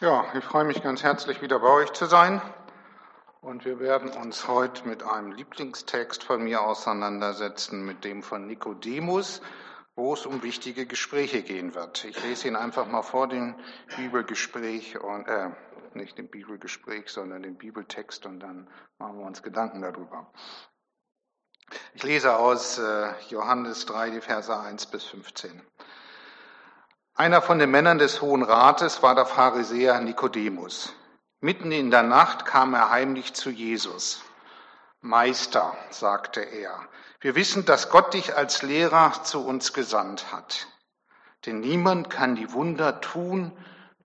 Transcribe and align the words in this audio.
Ja, 0.00 0.24
ich 0.32 0.42
freue 0.42 0.64
mich 0.64 0.82
ganz 0.82 1.02
herzlich 1.02 1.42
wieder 1.42 1.58
bei 1.58 1.68
euch 1.68 1.92
zu 1.92 2.06
sein. 2.06 2.40
Und 3.42 3.66
wir 3.66 3.80
werden 3.80 4.08
uns 4.08 4.48
heute 4.48 4.88
mit 4.88 5.02
einem 5.02 5.32
Lieblingstext 5.32 6.24
von 6.24 6.42
mir 6.42 6.62
auseinandersetzen, 6.62 7.84
mit 7.84 8.02
dem 8.02 8.22
von 8.22 8.46
Nikodemus, 8.46 9.42
wo 9.96 10.14
es 10.14 10.24
um 10.24 10.42
wichtige 10.42 10.86
Gespräche 10.86 11.42
gehen 11.42 11.74
wird. 11.74 12.06
Ich 12.06 12.22
lese 12.22 12.48
ihn 12.48 12.56
einfach 12.56 12.86
mal 12.86 13.02
vor, 13.02 13.28
den 13.28 13.54
Bibelgespräch 13.94 14.98
und 14.98 15.28
äh, 15.28 15.50
nicht 15.92 16.16
den 16.16 16.30
Bibelgespräch, 16.30 17.10
sondern 17.10 17.42
den 17.42 17.58
Bibeltext 17.58 18.24
und 18.24 18.40
dann 18.40 18.70
machen 18.98 19.18
wir 19.18 19.26
uns 19.26 19.42
Gedanken 19.42 19.82
darüber. 19.82 20.32
Ich 21.92 22.02
lese 22.04 22.38
aus 22.38 22.78
äh, 22.78 23.12
Johannes 23.28 23.84
3, 23.84 24.08
die 24.08 24.20
Verse 24.22 24.58
1 24.58 24.86
bis 24.86 25.04
15. 25.04 25.60
Einer 27.20 27.42
von 27.42 27.58
den 27.58 27.70
Männern 27.70 27.98
des 27.98 28.22
Hohen 28.22 28.42
Rates 28.42 29.02
war 29.02 29.14
der 29.14 29.26
Pharisäer 29.26 30.00
Nikodemus. 30.00 30.94
Mitten 31.40 31.70
in 31.70 31.90
der 31.90 32.02
Nacht 32.02 32.46
kam 32.46 32.72
er 32.72 32.88
heimlich 32.88 33.34
zu 33.34 33.50
Jesus. 33.50 34.24
Meister, 35.02 35.76
sagte 35.90 36.40
er, 36.40 36.80
wir 37.20 37.34
wissen, 37.34 37.66
dass 37.66 37.90
Gott 37.90 38.14
dich 38.14 38.34
als 38.38 38.62
Lehrer 38.62 39.22
zu 39.22 39.44
uns 39.44 39.74
gesandt 39.74 40.32
hat. 40.32 40.66
Denn 41.44 41.60
niemand 41.60 42.08
kann 42.08 42.36
die 42.36 42.54
Wunder 42.54 43.02
tun, 43.02 43.52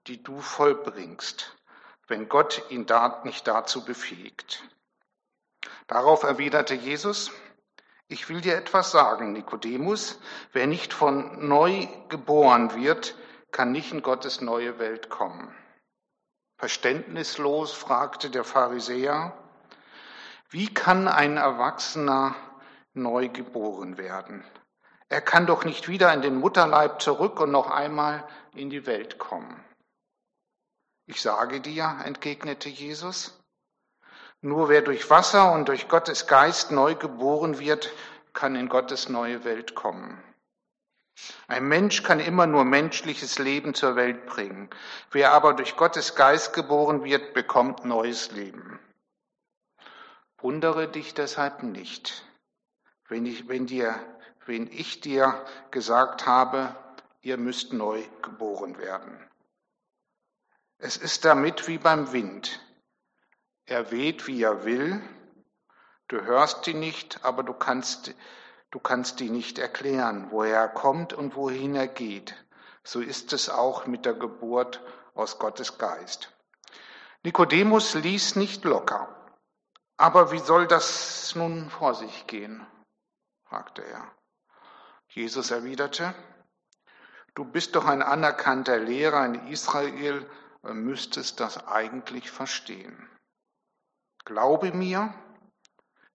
die 0.08 0.22
du 0.22 0.42
vollbringst, 0.42 1.56
wenn 2.10 2.28
Gott 2.28 2.64
ihn 2.68 2.86
nicht 3.24 3.48
dazu 3.48 3.86
befähigt. 3.86 4.62
Darauf 5.88 6.24
erwiderte 6.24 6.74
Jesus, 6.74 7.32
ich 8.08 8.30
will 8.30 8.42
dir 8.42 8.56
etwas 8.56 8.92
sagen, 8.92 9.34
Nikodemus. 9.34 10.20
Wer 10.52 10.68
nicht 10.68 10.94
von 10.94 11.48
neu 11.48 11.88
geboren 12.10 12.76
wird, 12.76 13.16
kann 13.52 13.72
nicht 13.72 13.92
in 13.92 14.02
Gottes 14.02 14.42
neue 14.42 14.80
Welt 14.80 15.10
kommen. 15.10 15.56
Verständnislos 16.58 17.74
fragte 17.74 18.30
der 18.30 18.44
Pharisäer, 18.44 19.34
wie 20.50 20.74
kann 20.74 21.08
ein 21.08 21.38
Erwachsener 21.38 22.36
neu 22.94 23.28
geboren 23.30 23.98
werden? 23.98 24.46
Er 25.10 25.22
kann 25.22 25.46
doch 25.46 25.66
nicht 25.66 25.88
wieder 25.88 26.14
in 26.14 26.22
den 26.22 26.36
Mutterleib 26.36 27.02
zurück 27.02 27.40
und 27.40 27.52
noch 27.52 27.70
einmal 27.70 28.28
in 28.54 28.70
die 28.70 28.86
Welt 28.86 29.18
kommen. 29.18 29.64
Ich 31.08 31.22
sage 31.22 31.62
dir, 31.62 32.00
entgegnete 32.04 32.70
Jesus, 32.70 33.40
nur 34.46 34.70
wer 34.70 34.84
durch 34.84 35.10
Wasser 35.10 35.52
und 35.52 35.68
durch 35.70 35.88
Gottes 35.88 36.28
Geist 36.28 36.72
neu 36.72 36.94
geboren 36.94 37.60
wird, 37.60 37.92
kann 38.34 38.56
in 38.56 38.70
Gottes 38.70 39.10
neue 39.10 39.44
Welt 39.44 39.74
kommen. 39.74 40.24
Ein 41.48 41.68
Mensch 41.68 42.04
kann 42.04 42.20
immer 42.20 42.46
nur 42.46 42.64
menschliches 42.64 43.40
Leben 43.40 43.74
zur 43.74 43.96
Welt 43.96 44.28
bringen. 44.28 44.70
Wer 45.10 45.32
aber 45.32 45.54
durch 45.54 45.76
Gottes 45.76 46.14
Geist 46.14 46.54
geboren 46.54 47.04
wird, 47.04 47.34
bekommt 47.34 47.86
neues 47.86 48.32
Leben. 48.32 48.80
Wundere 50.38 50.88
dich 50.88 51.16
deshalb 51.16 51.64
nicht, 51.64 52.24
wenn 53.08 53.26
ich, 53.26 53.48
wenn 53.48 53.66
dir, 53.66 53.96
wenn 54.46 54.68
ich 54.68 55.02
dir 55.02 55.44
gesagt 55.72 56.28
habe, 56.28 56.76
ihr 57.22 57.38
müsst 57.38 57.74
neu 57.74 58.04
geboren 58.22 58.78
werden. 58.78 59.18
Es 60.78 60.98
ist 60.98 61.26
damit 61.26 61.68
wie 61.68 61.80
beim 61.80 62.12
Wind. 62.12 62.60
Er 63.68 63.90
weht, 63.92 64.28
wie 64.28 64.44
er 64.44 64.64
will. 64.64 65.02
Du 66.08 66.22
hörst 66.22 66.68
ihn 66.68 66.80
nicht, 66.80 67.26
aber 67.26 67.42
du 67.42 67.54
kannst, 67.54 68.14
du 68.70 68.80
kannst 68.80 69.20
ihn 69.22 69.34
nicht 69.34 69.58
erklären, 69.58 70.28
woher 70.30 70.60
er 70.60 70.68
kommt 70.70 71.14
und 71.14 71.36
wohin 71.36 71.76
er 71.76 71.88
geht. 71.88 72.36
So 72.84 73.02
ist 73.02 73.34
es 73.34 73.50
auch 73.50 73.88
mit 73.88 74.06
der 74.06 74.14
Geburt 74.14 74.82
aus 75.16 75.40
Gottes 75.40 75.80
Geist. 75.80 76.32
Nikodemus 77.24 77.96
ließ 77.96 78.36
nicht 78.36 78.64
locker. 78.66 79.10
Aber 79.98 80.32
wie 80.32 80.40
soll 80.40 80.68
das 80.68 81.34
nun 81.34 81.72
vor 81.72 81.96
sich 81.96 82.28
gehen? 82.28 82.68
fragte 83.46 83.84
er. 83.84 84.12
Jesus 85.08 85.50
erwiderte, 85.50 86.14
du 87.34 87.46
bist 87.46 87.76
doch 87.76 87.86
ein 87.86 88.04
anerkannter 88.04 88.78
Lehrer 88.78 89.26
in 89.26 89.48
Israel 89.48 90.30
und 90.62 90.84
müsstest 90.84 91.40
das 91.40 91.66
eigentlich 91.68 92.30
verstehen. 92.30 93.10
Glaube 94.26 94.72
mir, 94.74 95.14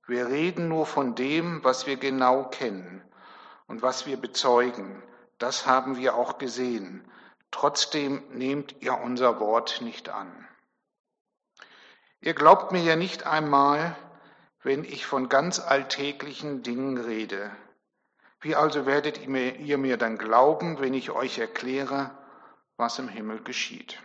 wir 0.06 0.26
reden 0.26 0.68
nur 0.68 0.86
von 0.86 1.14
dem, 1.14 1.62
was 1.62 1.86
wir 1.86 1.96
genau 1.96 2.48
kennen 2.48 3.02
und 3.68 3.82
was 3.82 4.06
wir 4.06 4.16
bezeugen. 4.16 5.02
Das 5.38 5.66
haben 5.66 5.96
wir 5.96 6.16
auch 6.16 6.38
gesehen. 6.38 7.08
Trotzdem 7.52 8.22
nehmt 8.32 8.82
ihr 8.82 8.98
unser 8.98 9.38
Wort 9.38 9.80
nicht 9.80 10.08
an. 10.08 10.48
Ihr 12.20 12.34
glaubt 12.34 12.72
mir 12.72 12.82
ja 12.82 12.96
nicht 12.96 13.26
einmal, 13.26 13.96
wenn 14.62 14.84
ich 14.84 15.06
von 15.06 15.28
ganz 15.28 15.60
alltäglichen 15.60 16.62
Dingen 16.62 16.98
rede. 16.98 17.50
Wie 18.40 18.56
also 18.56 18.86
werdet 18.86 19.24
ihr 19.24 19.78
mir 19.78 19.96
dann 19.96 20.18
glauben, 20.18 20.80
wenn 20.80 20.94
ich 20.94 21.10
euch 21.10 21.38
erkläre, 21.38 22.10
was 22.76 22.98
im 22.98 23.08
Himmel 23.08 23.42
geschieht? 23.42 24.02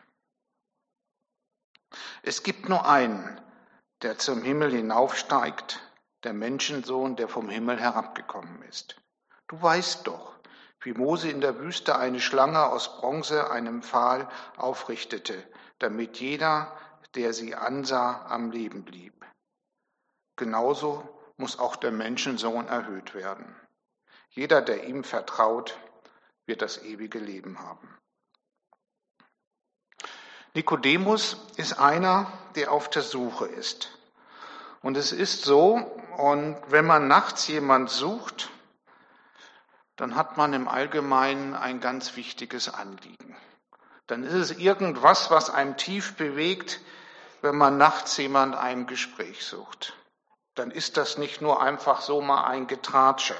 Es 2.22 2.44
gibt 2.44 2.70
nur 2.70 2.88
einen, 2.88 3.42
der 4.06 4.20
zum 4.20 4.44
Himmel 4.44 4.72
hinaufsteigt, 4.72 5.82
der 6.24 6.34
Menschensohn, 6.34 7.16
der 7.16 7.28
vom 7.28 7.50
Himmel 7.50 7.80
herabgekommen 7.80 8.62
ist. 8.62 9.02
Du 9.48 9.60
weißt 9.60 10.06
doch, 10.06 10.36
wie 10.82 10.94
Mose 10.94 11.32
in 11.32 11.42
der 11.42 11.58
Wüste 11.58 11.98
eine 11.98 12.20
Schlange 12.20 12.68
aus 12.68 12.98
Bronze 12.98 13.50
einem 13.50 13.82
Pfahl 13.82 14.30
aufrichtete, 14.58 15.44
damit 15.80 16.20
jeder, 16.20 16.72
der 17.16 17.34
sie 17.34 17.56
ansah, 17.56 18.28
am 18.28 18.52
Leben 18.52 18.86
blieb. 18.86 19.26
Genauso 20.36 21.10
muss 21.38 21.58
auch 21.58 21.76
der 21.76 21.92
Menschensohn 21.92 22.68
erhöht 22.68 23.16
werden. 23.16 23.56
Jeder, 24.30 24.62
der 24.62 24.84
ihm 24.84 25.04
vertraut, 25.04 25.80
wird 26.46 26.62
das 26.62 26.84
ewige 26.84 27.18
Leben 27.18 27.58
haben. 27.58 27.98
Nikodemus 30.54 31.38
ist 31.58 31.80
einer, 31.80 32.32
der 32.54 32.72
auf 32.72 32.88
der 32.88 33.02
Suche 33.02 33.48
ist. 33.48 33.95
Und 34.86 34.98
es 34.98 35.12
ist 35.12 35.42
so, 35.44 35.78
und 36.18 36.58
wenn 36.68 36.86
man 36.86 37.08
nachts 37.08 37.48
jemand 37.48 37.90
sucht, 37.90 38.52
dann 39.96 40.16
hat 40.16 40.38
man 40.38 40.54
im 40.54 40.68
Allgemeinen 40.68 41.56
ein 41.56 41.80
ganz 41.80 42.16
wichtiges 42.16 42.72
Anliegen. 42.72 43.36
Dann 44.06 44.22
ist 44.22 44.34
es 44.34 44.52
irgendwas, 44.52 45.32
was 45.32 45.50
einem 45.50 45.76
tief 45.76 46.14
bewegt, 46.18 46.82
wenn 47.42 47.56
man 47.56 47.80
nachts 47.80 48.16
jemand 48.18 48.56
ein 48.56 48.86
Gespräch 48.86 49.44
sucht. 49.44 49.94
Dann 50.54 50.70
ist 50.70 50.98
das 50.98 51.18
nicht 51.18 51.42
nur 51.42 51.64
einfach 51.64 52.02
so 52.02 52.22
mal 52.22 52.44
ein 52.44 52.68
Getratsche. 52.68 53.36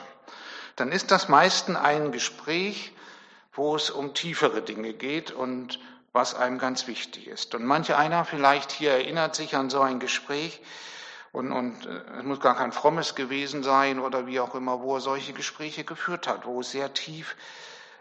Dann 0.76 0.92
ist 0.92 1.12
das 1.12 1.30
meistens 1.30 1.78
ein 1.78 2.12
Gespräch, 2.12 2.92
wo 3.54 3.76
es 3.76 3.92
um 3.92 4.16
tiefere 4.16 4.64
Dinge 4.64 4.94
geht 4.94 5.30
und 5.30 5.80
was 6.12 6.34
einem 6.34 6.58
ganz 6.58 6.88
wichtig 6.88 7.28
ist. 7.28 7.54
Und 7.54 7.66
manche 7.66 8.00
einer 8.00 8.26
vielleicht 8.26 8.72
hier 8.72 8.94
erinnert 8.94 9.36
sich 9.36 9.56
an 9.56 9.70
so 9.70 9.82
ein 9.82 10.00
Gespräch 10.00 10.60
und, 11.36 11.52
und 11.52 11.86
äh, 11.86 12.02
es 12.20 12.24
muss 12.24 12.40
gar 12.40 12.56
kein 12.56 12.72
frommes 12.72 13.16
gewesen 13.16 13.64
sein 13.64 14.00
oder 14.00 14.28
wie 14.28 14.40
auch 14.40 14.56
immer, 14.56 14.82
wo 14.82 14.96
er 14.96 15.02
solche 15.02 15.34
Gespräche 15.34 15.84
geführt 15.84 16.28
hat, 16.28 16.46
wo 16.46 16.62
es 16.62 16.72
sehr 16.72 16.94
tief 16.94 17.36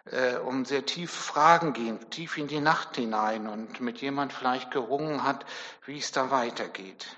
äh, 0.06 0.36
um 0.36 0.64
sehr 0.64 0.86
tiefe 0.86 1.14
Fragen 1.14 1.72
ging, 1.72 2.10
tief 2.10 2.38
in 2.38 2.46
die 2.46 2.60
Nacht 2.60 2.96
hinein 2.96 3.46
und 3.46 3.80
mit 3.80 4.00
jemand 4.00 4.32
vielleicht 4.32 4.70
gerungen 4.70 5.24
hat, 5.24 5.46
wie 5.86 5.98
es 5.98 6.12
da 6.12 6.30
weitergeht. 6.30 7.16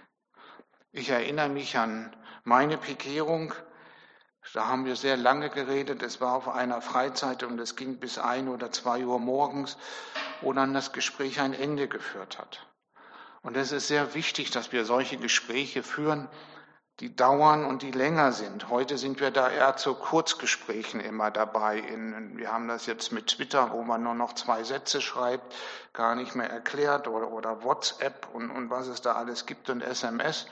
Ich 0.93 1.10
erinnere 1.10 1.49
mich 1.49 1.77
an 1.77 2.15
meine 2.44 2.78
Bekehrung. 2.78 3.53
Da 4.54 4.69
haben 4.69 4.87
wir 4.87 4.97
sehr 4.97 5.16
lange 5.16 5.50
geredet. 5.50 6.03
Es 6.03 6.21
war 6.21 6.34
auf 6.34 6.48
einer 6.48 6.81
Freizeit 6.81 7.43
und 7.43 7.59
es 7.59 7.77
ging 7.77 7.98
bis 7.98 8.19
ein 8.19 8.48
oder 8.48 8.71
zwei 8.71 9.04
Uhr 9.04 9.19
morgens 9.19 9.77
wo 10.41 10.53
dann 10.53 10.75
das 10.75 10.93
Gespräch 10.93 11.41
ein 11.41 11.54
Ende 11.54 11.88
geführt 11.88 12.39
hat. 12.39 12.66
Und 13.47 13.57
es 13.57 13.71
ist 13.71 13.87
sehr 13.87 14.15
wichtig, 14.15 14.51
dass 14.51 14.72
wir 14.72 14.84
solche 14.84 15.19
Gespräche 15.19 15.84
führen, 15.84 16.28
die 16.98 17.15
dauern 17.15 17.65
und 17.65 17.83
die 17.83 17.93
länger 17.93 18.33
sind. 18.33 18.71
Heute 18.71 18.98
sind 18.98 19.21
wir 19.21 19.31
da 19.31 19.48
eher 19.48 19.77
zu 19.77 19.95
Kurzgesprächen 19.95 20.98
immer 20.98 21.31
dabei. 21.31 21.84
wir 22.34 22.53
haben 22.53 22.66
das 22.66 22.87
jetzt 22.87 23.13
mit 23.13 23.28
Twitter, 23.28 23.71
wo 23.71 23.84
man 23.84 24.03
nur 24.03 24.15
noch 24.15 24.33
zwei 24.33 24.65
Sätze 24.65 25.01
schreibt, 25.01 25.54
gar 25.93 26.16
nicht 26.16 26.34
mehr 26.34 26.51
erklärt 26.51 27.07
oder, 27.07 27.31
oder 27.31 27.63
WhatsApp 27.63 28.27
und, 28.33 28.51
und 28.51 28.69
was 28.69 28.89
es 28.89 29.01
da 29.01 29.13
alles 29.13 29.47
gibt 29.47 29.71
und 29.71 29.81
SMS. 29.81 30.47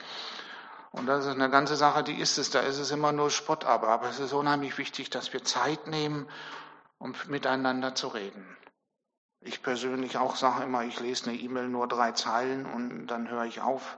Und 0.91 1.07
das 1.07 1.25
ist 1.25 1.33
eine 1.33 1.49
ganze 1.49 1.75
Sache, 1.75 2.01
die 2.01 2.17
ist 2.17 2.37
es. 2.37 2.49
Da 2.49 2.61
ist 2.61 2.79
es 2.79 2.91
immer 2.91 3.11
nur 3.11 3.29
Spott, 3.29 3.65
aber, 3.65 3.89
aber 3.89 4.07
es 4.07 4.21
ist 4.21 4.31
unheimlich 4.31 4.77
wichtig, 4.77 5.09
dass 5.09 5.33
wir 5.33 5.43
Zeit 5.43 5.87
nehmen, 5.87 6.29
um 6.97 7.13
miteinander 7.27 7.93
zu 7.93 8.07
reden. 8.07 8.55
Ich 9.45 9.61
persönlich 9.61 10.17
auch 10.17 10.35
sage 10.35 10.63
immer, 10.63 10.83
ich 10.85 10.99
lese 10.99 11.29
eine 11.29 11.39
E-Mail 11.39 11.67
nur 11.67 11.87
drei 11.87 12.13
Zeilen 12.13 12.65
und 12.65 13.05
dann 13.05 13.29
höre 13.29 13.45
ich 13.45 13.61
auf, 13.61 13.95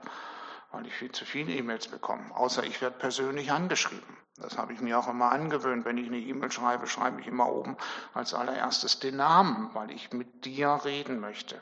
weil 0.70 0.86
ich 0.86 0.92
viel 0.92 1.10
zu 1.10 1.24
viele 1.24 1.54
E-Mails 1.54 1.88
bekomme. 1.88 2.36
Außer 2.36 2.64
ich 2.64 2.82
werde 2.82 2.98
persönlich 2.98 3.50
angeschrieben. 3.50 4.18
Das 4.36 4.58
habe 4.58 4.74
ich 4.74 4.80
mir 4.82 4.98
auch 4.98 5.08
immer 5.08 5.32
angewöhnt. 5.32 5.86
Wenn 5.86 5.96
ich 5.96 6.08
eine 6.08 6.18
E-Mail 6.18 6.52
schreibe, 6.52 6.86
schreibe 6.86 7.22
ich 7.22 7.26
immer 7.26 7.50
oben 7.50 7.78
als 8.12 8.34
allererstes 8.34 9.00
den 9.00 9.16
Namen, 9.16 9.70
weil 9.72 9.90
ich 9.90 10.12
mit 10.12 10.44
dir 10.44 10.82
reden 10.84 11.18
möchte. 11.18 11.58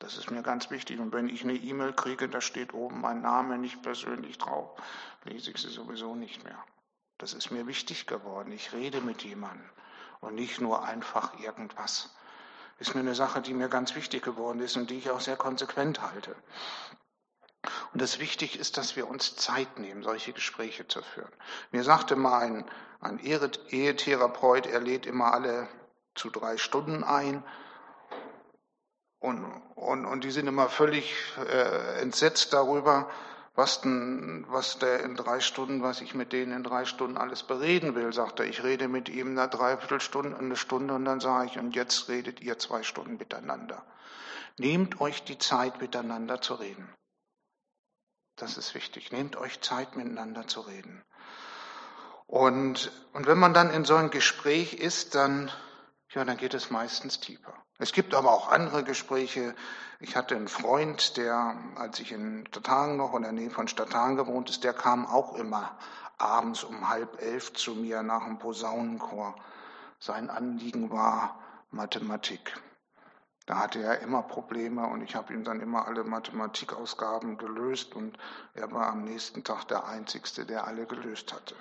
Das 0.00 0.18
ist 0.18 0.32
mir 0.32 0.42
ganz 0.42 0.68
wichtig. 0.72 0.98
Und 0.98 1.12
wenn 1.12 1.28
ich 1.28 1.44
eine 1.44 1.54
E-Mail 1.54 1.92
kriege, 1.92 2.28
da 2.28 2.40
steht 2.40 2.74
oben 2.74 3.00
mein 3.00 3.22
Name 3.22 3.56
nicht 3.56 3.82
persönlich 3.82 4.36
drauf, 4.38 4.76
lese 5.22 5.52
ich 5.52 5.58
sie 5.58 5.70
sowieso 5.70 6.16
nicht 6.16 6.42
mehr. 6.42 6.58
Das 7.18 7.34
ist 7.34 7.52
mir 7.52 7.68
wichtig 7.68 8.08
geworden. 8.08 8.50
Ich 8.50 8.72
rede 8.72 9.00
mit 9.00 9.22
jemandem 9.22 9.70
und 10.20 10.34
nicht 10.34 10.60
nur 10.60 10.84
einfach 10.84 11.38
irgendwas. 11.38 12.12
Ist 12.78 12.94
mir 12.94 13.00
eine 13.00 13.14
Sache, 13.14 13.40
die 13.40 13.54
mir 13.54 13.68
ganz 13.68 13.94
wichtig 13.94 14.22
geworden 14.22 14.60
ist 14.60 14.76
und 14.76 14.90
die 14.90 14.98
ich 14.98 15.10
auch 15.10 15.20
sehr 15.20 15.36
konsequent 15.36 16.02
halte. 16.02 16.34
Und 17.92 18.02
das 18.02 18.18
wichtig 18.18 18.58
ist, 18.58 18.76
dass 18.76 18.96
wir 18.96 19.08
uns 19.08 19.36
Zeit 19.36 19.78
nehmen, 19.78 20.02
solche 20.02 20.32
Gespräche 20.32 20.86
zu 20.86 21.02
führen. 21.02 21.32
Mir 21.70 21.84
sagte 21.84 22.16
mal 22.16 22.40
ein, 22.40 22.70
ein 23.00 23.18
Ehetherapeut, 23.18 24.66
er 24.66 24.80
lädt 24.80 25.06
immer 25.06 25.32
alle 25.32 25.68
zu 26.14 26.30
drei 26.30 26.56
Stunden 26.56 27.04
ein. 27.04 27.42
Und, 29.18 29.44
und, 29.74 30.04
und 30.04 30.24
die 30.24 30.30
sind 30.30 30.46
immer 30.46 30.68
völlig 30.68 31.14
äh, 31.38 32.00
entsetzt 32.00 32.52
darüber, 32.52 33.08
was, 33.54 33.80
denn, 33.80 34.44
was 34.48 34.78
der 34.78 35.04
in 35.04 35.14
drei 35.14 35.40
Stunden, 35.40 35.82
was 35.82 36.00
ich 36.00 36.14
mit 36.14 36.32
denen 36.32 36.52
in 36.52 36.64
drei 36.64 36.84
Stunden 36.84 37.16
alles 37.16 37.44
bereden 37.44 37.94
will, 37.94 38.12
sagt 38.12 38.40
er. 38.40 38.46
Ich 38.46 38.64
rede 38.64 38.88
mit 38.88 39.08
ihm 39.08 39.38
eine 39.38 39.48
Dreiviertelstunde, 39.48 40.36
eine 40.36 40.56
Stunde 40.56 40.94
und 40.94 41.04
dann 41.04 41.20
sage 41.20 41.46
ich, 41.46 41.58
und 41.58 41.74
jetzt 41.76 42.08
redet 42.08 42.40
ihr 42.40 42.58
zwei 42.58 42.82
Stunden 42.82 43.16
miteinander. 43.16 43.84
Nehmt 44.58 45.00
euch 45.00 45.22
die 45.24 45.38
Zeit, 45.38 45.80
miteinander 45.80 46.40
zu 46.40 46.54
reden. 46.54 46.92
Das 48.36 48.56
ist 48.56 48.74
wichtig. 48.74 49.12
Nehmt 49.12 49.36
euch 49.36 49.60
Zeit, 49.60 49.94
miteinander 49.94 50.46
zu 50.48 50.60
reden. 50.60 51.04
Und, 52.26 52.90
und 53.12 53.26
wenn 53.26 53.38
man 53.38 53.54
dann 53.54 53.70
in 53.70 53.84
so 53.84 53.94
einem 53.94 54.10
Gespräch 54.10 54.74
ist, 54.74 55.14
dann, 55.14 55.52
ja, 56.10 56.24
dann 56.24 56.36
geht 56.36 56.54
es 56.54 56.70
meistens 56.70 57.20
tiefer. 57.20 57.63
Es 57.78 57.92
gibt 57.92 58.14
aber 58.14 58.32
auch 58.32 58.48
andere 58.50 58.84
Gespräche. 58.84 59.54
Ich 59.98 60.16
hatte 60.16 60.36
einen 60.36 60.48
Freund, 60.48 61.16
der, 61.16 61.56
als 61.76 61.98
ich 61.98 62.12
in 62.12 62.46
Stadthagen 62.46 62.96
noch 62.96 63.14
in 63.14 63.22
der 63.22 63.32
Nähe 63.32 63.50
von 63.50 63.68
Stadthagen 63.68 64.16
gewohnt 64.16 64.48
ist, 64.48 64.62
der 64.62 64.72
kam 64.72 65.06
auch 65.06 65.34
immer 65.34 65.76
abends 66.18 66.62
um 66.62 66.88
halb 66.88 67.20
elf 67.20 67.52
zu 67.52 67.74
mir 67.74 68.02
nach 68.02 68.24
dem 68.24 68.38
Posaunenchor. 68.38 69.34
Sein 69.98 70.30
Anliegen 70.30 70.90
war 70.90 71.38
Mathematik. 71.70 72.54
Da 73.46 73.58
hatte 73.58 73.82
er 73.82 74.00
immer 74.00 74.22
Probleme 74.22 74.86
und 74.86 75.02
ich 75.02 75.16
habe 75.16 75.34
ihm 75.34 75.44
dann 75.44 75.60
immer 75.60 75.86
alle 75.86 76.04
Mathematikausgaben 76.04 77.36
gelöst 77.36 77.94
und 77.94 78.16
er 78.54 78.72
war 78.72 78.86
am 78.86 79.04
nächsten 79.04 79.44
Tag 79.44 79.68
der 79.68 79.86
Einzige, 79.86 80.46
der 80.46 80.66
alle 80.66 80.86
gelöst 80.86 81.32
hatte. 81.34 81.54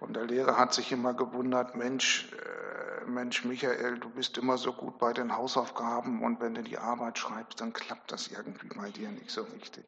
Und 0.00 0.14
der 0.14 0.24
Lehrer 0.24 0.56
hat 0.56 0.74
sich 0.74 0.92
immer 0.92 1.14
gewundert, 1.14 1.76
Mensch, 1.76 2.32
äh, 2.32 3.04
Mensch 3.04 3.44
Michael, 3.44 3.98
du 3.98 4.08
bist 4.08 4.38
immer 4.38 4.56
so 4.56 4.72
gut 4.72 4.98
bei 4.98 5.12
den 5.12 5.36
Hausaufgaben 5.36 6.22
und 6.22 6.40
wenn 6.40 6.54
du 6.54 6.62
die 6.62 6.78
Arbeit 6.78 7.18
schreibst, 7.18 7.60
dann 7.60 7.72
klappt 7.72 8.10
das 8.10 8.28
irgendwie 8.28 8.68
bei 8.68 8.90
dir 8.90 9.10
nicht 9.10 9.30
so 9.30 9.42
richtig. 9.42 9.84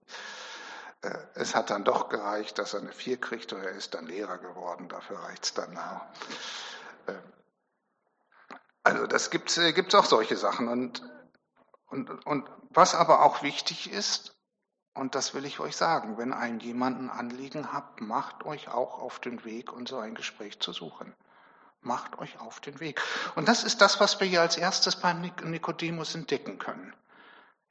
Äh, 1.00 1.16
es 1.34 1.54
hat 1.54 1.70
dann 1.70 1.84
doch 1.84 2.08
gereicht, 2.10 2.58
dass 2.58 2.74
er 2.74 2.80
eine 2.80 2.92
Vier 2.92 3.18
kriegt 3.20 3.52
und 3.52 3.62
er 3.62 3.72
ist 3.72 3.94
dann 3.94 4.06
Lehrer 4.06 4.38
geworden, 4.38 4.88
dafür 4.88 5.18
reicht 5.18 5.44
es 5.44 5.54
dann 5.54 5.76
auch. 5.78 6.02
Äh, 7.06 7.14
also 8.84 9.06
das 9.06 9.30
gibt 9.30 9.50
es 9.50 9.58
äh, 9.58 9.96
auch 9.96 10.04
solche 10.04 10.36
Sachen. 10.36 10.68
Und, 10.68 11.02
und, 11.86 12.26
und 12.26 12.50
was 12.70 12.94
aber 12.94 13.22
auch 13.22 13.42
wichtig 13.42 13.90
ist, 13.90 14.36
und 14.94 15.14
das 15.14 15.32
will 15.32 15.46
ich 15.46 15.58
euch 15.58 15.76
sagen, 15.76 16.18
wenn 16.18 16.32
ein 16.32 16.60
jemanden 16.60 17.08
Anliegen 17.08 17.72
habt, 17.72 18.00
macht 18.00 18.44
euch 18.44 18.68
auch 18.68 18.98
auf 18.98 19.20
den 19.20 19.44
Weg, 19.44 19.72
um 19.72 19.86
so 19.86 19.98
ein 19.98 20.14
Gespräch 20.14 20.60
zu 20.60 20.72
suchen. 20.72 21.14
Macht 21.80 22.18
euch 22.18 22.38
auf 22.38 22.60
den 22.60 22.78
Weg. 22.78 23.00
Und 23.34 23.48
das 23.48 23.64
ist 23.64 23.80
das, 23.80 24.00
was 24.00 24.20
wir 24.20 24.26
hier 24.26 24.42
als 24.42 24.56
erstes 24.56 24.96
beim 24.96 25.20
Nikodemus 25.20 26.14
entdecken 26.14 26.58
können. 26.58 26.94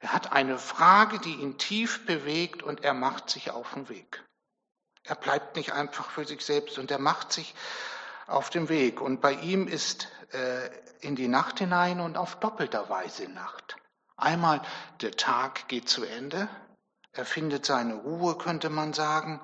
Er 0.00 0.12
hat 0.12 0.32
eine 0.32 0.58
Frage, 0.58 1.20
die 1.20 1.36
ihn 1.36 1.58
tief 1.58 2.04
bewegt 2.06 2.62
und 2.62 2.82
er 2.82 2.92
macht 2.92 3.30
sich 3.30 3.52
auf 3.52 3.72
den 3.74 3.88
Weg. 3.88 4.22
Er 5.04 5.14
bleibt 5.14 5.56
nicht 5.56 5.72
einfach 5.72 6.10
für 6.10 6.24
sich 6.24 6.44
selbst 6.44 6.76
und 6.76 6.90
er 6.90 6.98
macht 6.98 7.32
sich 7.32 7.54
auf 8.26 8.50
dem 8.50 8.68
Weg. 8.68 9.00
Und 9.00 9.20
bei 9.20 9.32
ihm 9.32 9.68
ist 9.68 10.08
äh, 10.32 10.68
in 11.00 11.14
die 11.14 11.28
Nacht 11.28 11.60
hinein 11.60 12.00
und 12.00 12.16
auf 12.16 12.34
doppelter 12.40 12.88
Weise 12.88 13.28
Nacht. 13.28 13.76
Einmal 14.16 14.60
der 15.00 15.12
Tag 15.12 15.68
geht 15.68 15.88
zu 15.88 16.04
Ende, 16.04 16.48
er 17.12 17.24
findet 17.24 17.66
seine 17.66 17.94
Ruhe, 17.94 18.36
könnte 18.36 18.70
man 18.70 18.92
sagen, 18.92 19.40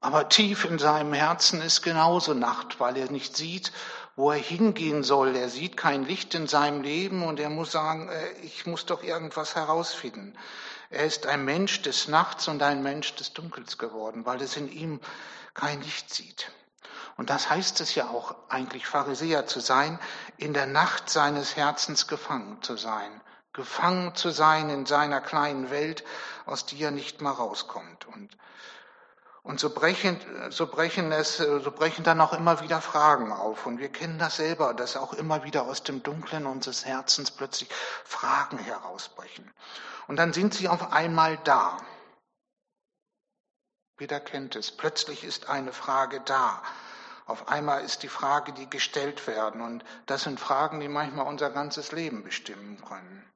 aber 0.00 0.28
tief 0.28 0.64
in 0.64 0.80
seinem 0.80 1.12
Herzen 1.12 1.60
ist 1.60 1.82
genauso 1.82 2.34
Nacht, 2.34 2.80
weil 2.80 2.96
er 2.96 3.08
nicht 3.08 3.36
sieht, 3.36 3.72
wo 4.16 4.32
er 4.32 4.38
hingehen 4.38 5.04
soll. 5.04 5.36
Er 5.36 5.48
sieht 5.48 5.76
kein 5.76 6.04
Licht 6.04 6.34
in 6.34 6.48
seinem 6.48 6.82
Leben 6.82 7.22
und 7.24 7.38
er 7.38 7.50
muss 7.50 7.70
sagen, 7.70 8.08
äh, 8.08 8.32
ich 8.42 8.66
muss 8.66 8.84
doch 8.84 9.04
irgendwas 9.04 9.54
herausfinden. 9.54 10.36
Er 10.90 11.04
ist 11.04 11.26
ein 11.26 11.44
Mensch 11.44 11.82
des 11.82 12.08
Nachts 12.08 12.48
und 12.48 12.62
ein 12.62 12.82
Mensch 12.82 13.14
des 13.14 13.32
Dunkels 13.32 13.78
geworden, 13.78 14.26
weil 14.26 14.42
es 14.42 14.56
in 14.56 14.68
ihm 14.70 15.00
kein 15.54 15.80
Licht 15.80 16.12
sieht. 16.12 16.50
Und 17.16 17.30
das 17.30 17.48
heißt 17.48 17.80
es 17.80 17.94
ja 17.94 18.08
auch 18.08 18.34
eigentlich, 18.48 18.86
Pharisäer 18.86 19.46
zu 19.46 19.60
sein, 19.60 20.00
in 20.36 20.52
der 20.52 20.66
Nacht 20.66 21.10
seines 21.10 21.54
Herzens 21.54 22.08
gefangen 22.08 22.60
zu 22.62 22.76
sein. 22.76 23.20
Gefangen 23.52 24.14
zu 24.14 24.30
sein 24.30 24.70
in 24.70 24.86
seiner 24.86 25.20
kleinen 25.20 25.70
Welt, 25.70 26.04
aus 26.46 26.64
die 26.64 26.82
er 26.82 26.90
nicht 26.90 27.20
mal 27.20 27.32
rauskommt. 27.32 28.06
Und, 28.06 28.36
und 29.42 29.60
so 29.60 29.68
brechen, 29.68 30.18
so 30.50 30.66
brechen 30.66 31.12
es, 31.12 31.36
so 31.36 31.70
brechen 31.70 32.02
dann 32.02 32.20
auch 32.20 32.32
immer 32.32 32.62
wieder 32.62 32.80
Fragen 32.80 33.30
auf. 33.30 33.66
Und 33.66 33.78
wir 33.78 33.90
kennen 33.90 34.18
das 34.18 34.36
selber, 34.36 34.72
dass 34.72 34.96
auch 34.96 35.12
immer 35.12 35.44
wieder 35.44 35.64
aus 35.64 35.82
dem 35.82 36.02
Dunklen 36.02 36.46
unseres 36.46 36.86
Herzens 36.86 37.30
plötzlich 37.30 37.68
Fragen 38.04 38.58
herausbrechen. 38.58 39.50
Und 40.06 40.16
dann 40.16 40.32
sind 40.32 40.54
sie 40.54 40.68
auf 40.68 40.92
einmal 40.92 41.36
da. 41.44 41.76
Jeder 44.00 44.18
kennt 44.18 44.56
es. 44.56 44.72
Plötzlich 44.72 45.24
ist 45.24 45.48
eine 45.48 45.72
Frage 45.72 46.20
da. 46.24 46.62
Auf 47.26 47.48
einmal 47.48 47.84
ist 47.84 48.02
die 48.02 48.08
Frage, 48.08 48.52
die 48.52 48.68
gestellt 48.68 49.26
werden. 49.26 49.60
Und 49.60 49.84
das 50.06 50.22
sind 50.22 50.40
Fragen, 50.40 50.80
die 50.80 50.88
manchmal 50.88 51.26
unser 51.26 51.50
ganzes 51.50 51.92
Leben 51.92 52.24
bestimmen 52.24 52.82
können. 52.84 53.30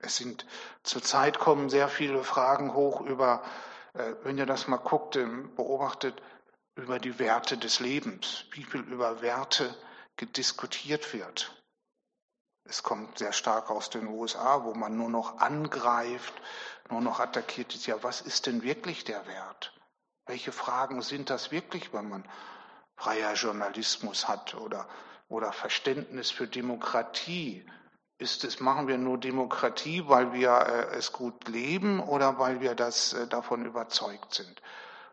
Es 0.00 0.16
sind 0.16 0.46
zurzeit 0.82 1.38
kommen 1.38 1.70
sehr 1.70 1.88
viele 1.88 2.24
Fragen 2.24 2.74
hoch 2.74 3.00
über, 3.02 3.44
äh, 3.94 4.14
wenn 4.24 4.38
ihr 4.38 4.46
das 4.46 4.66
mal 4.66 4.78
guckt, 4.78 5.18
beobachtet, 5.56 6.20
über 6.74 6.98
die 6.98 7.18
Werte 7.18 7.58
des 7.58 7.80
Lebens, 7.80 8.44
wie 8.52 8.64
viel 8.64 8.80
über 8.80 9.20
Werte 9.20 9.74
gediskutiert 10.16 11.12
wird. 11.12 11.54
Es 12.64 12.82
kommt 12.82 13.18
sehr 13.18 13.32
stark 13.32 13.70
aus 13.70 13.90
den 13.90 14.06
USA, 14.06 14.64
wo 14.64 14.74
man 14.74 14.96
nur 14.96 15.10
noch 15.10 15.38
angreift, 15.38 16.34
nur 16.88 17.00
noch 17.00 17.20
attackiert 17.20 17.74
ist. 17.74 17.86
Ja, 17.86 18.02
was 18.02 18.20
ist 18.20 18.46
denn 18.46 18.62
wirklich 18.62 19.04
der 19.04 19.26
Wert? 19.26 19.74
Welche 20.26 20.52
Fragen 20.52 21.02
sind 21.02 21.30
das 21.30 21.50
wirklich, 21.50 21.92
wenn 21.92 22.08
man 22.08 22.28
freier 22.96 23.34
Journalismus 23.34 24.28
hat 24.28 24.54
oder, 24.54 24.88
oder 25.28 25.52
Verständnis 25.52 26.30
für 26.30 26.46
Demokratie. 26.46 27.66
Ist 28.20 28.44
es, 28.44 28.60
machen 28.60 28.86
wir 28.86 28.98
nur 28.98 29.16
Demokratie, 29.16 30.04
weil 30.06 30.34
wir 30.34 30.50
äh, 30.50 30.96
es 30.98 31.10
gut 31.10 31.48
leben 31.48 32.00
oder 32.00 32.38
weil 32.38 32.60
wir 32.60 32.74
das, 32.74 33.14
äh, 33.14 33.26
davon 33.26 33.64
überzeugt 33.64 34.34
sind? 34.34 34.60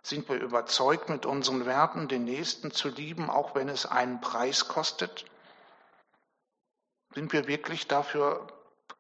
Sind 0.04 0.28
wir 0.28 0.36
überzeugt, 0.36 1.08
mit 1.08 1.26
unseren 1.26 1.66
Werten 1.66 2.10
den 2.10 2.26
Nächsten 2.26 2.70
zu 2.72 2.90
lieben, 2.90 3.30
auch 3.30 3.56
wenn 3.56 3.70
es 3.70 3.86
einen 3.86 4.20
Preis 4.20 4.68
kostet? 4.68 5.24
Sind 7.16 7.32
wir 7.32 7.48
wirklich 7.48 7.88
dafür 7.88 8.46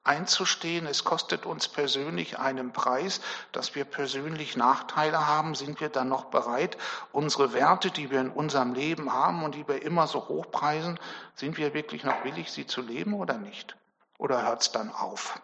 einzustehen. 0.05 0.87
Es 0.87 1.03
kostet 1.03 1.45
uns 1.45 1.67
persönlich 1.67 2.39
einen 2.39 2.71
Preis, 2.71 3.19
dass 3.51 3.75
wir 3.75 3.83
persönlich 3.83 4.55
Nachteile 4.55 5.27
haben. 5.27 5.53
Sind 5.53 5.81
wir 5.81 5.89
dann 5.89 6.07
noch 6.07 6.25
bereit, 6.25 6.77
unsere 7.11 7.51
Werte, 7.51 7.91
die 7.91 8.09
wir 8.09 8.21
in 8.21 8.29
unserem 8.29 8.73
Leben 8.73 9.11
haben 9.11 9.43
und 9.43 9.53
die 9.53 9.67
wir 9.67 9.81
immer 9.81 10.07
so 10.07 10.29
hochpreisen, 10.29 10.97
sind 11.35 11.57
wir 11.57 11.73
wirklich 11.73 12.05
noch 12.05 12.23
willig, 12.23 12.53
sie 12.53 12.65
zu 12.65 12.81
leben 12.81 13.13
oder 13.13 13.37
nicht? 13.37 13.75
Oder 14.17 14.43
hört 14.43 14.61
es 14.63 14.71
dann 14.71 14.91
auf? 14.91 15.39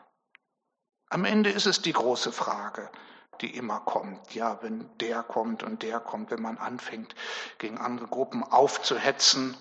Am 1.09 1.25
Ende 1.25 1.51
ist 1.51 1.67
es 1.67 1.81
die 1.81 1.93
große 1.93 2.31
Frage, 2.31 2.89
die 3.41 3.55
immer 3.55 3.79
kommt. 3.81 4.33
Ja, 4.33 4.61
wenn 4.63 4.89
der 4.97 5.21
kommt 5.23 5.63
und 5.63 5.83
der 5.83 5.99
kommt, 5.99 6.31
wenn 6.31 6.41
man 6.41 6.57
anfängt, 6.57 7.13
gegen 7.59 7.77
andere 7.77 8.07
Gruppen 8.07 8.43
aufzuhetzen, 8.43 9.55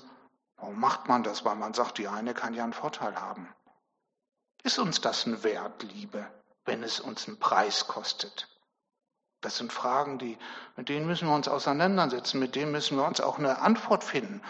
warum 0.56 0.80
macht 0.80 1.08
man 1.08 1.22
das? 1.22 1.44
Weil 1.44 1.56
man 1.56 1.74
sagt, 1.74 1.98
die 1.98 2.08
eine 2.08 2.34
kann 2.34 2.54
ja 2.54 2.64
einen 2.64 2.72
Vorteil 2.72 3.20
haben. 3.20 3.52
Ist 4.62 4.78
uns 4.78 5.00
das 5.00 5.26
ein 5.26 5.42
Wert, 5.42 5.82
Liebe, 5.82 6.26
wenn 6.64 6.82
es 6.82 7.00
uns 7.00 7.26
einen 7.26 7.38
Preis 7.38 7.86
kostet? 7.86 8.48
Das 9.42 9.56
sind 9.56 9.72
Fragen, 9.72 10.18
die, 10.18 10.38
mit 10.76 10.88
denen 10.88 11.04
müssen 11.04 11.28
wir 11.28 11.34
uns 11.34 11.48
auseinandersetzen, 11.48 12.38
mit 12.38 12.54
denen 12.54 12.70
müssen 12.70 12.96
wir 12.96 13.04
uns 13.04 13.20
auch 13.20 13.38
eine 13.38 13.58
Antwort 13.58 14.04
finden, 14.04 14.40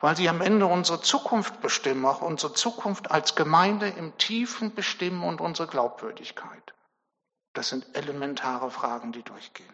weil 0.00 0.14
sie 0.14 0.28
am 0.28 0.42
Ende 0.42 0.66
unsere 0.66 1.00
Zukunft 1.00 1.62
bestimmen, 1.62 2.04
auch 2.04 2.20
unsere 2.20 2.52
Zukunft 2.52 3.10
als 3.10 3.34
Gemeinde 3.34 3.88
im 3.88 4.16
Tiefen 4.18 4.74
bestimmen 4.74 5.24
und 5.24 5.40
unsere 5.40 5.68
Glaubwürdigkeit. 5.68 6.74
Das 7.54 7.70
sind 7.70 7.96
elementare 7.96 8.70
Fragen, 8.70 9.12
die 9.12 9.22
durchgehen. 9.22 9.72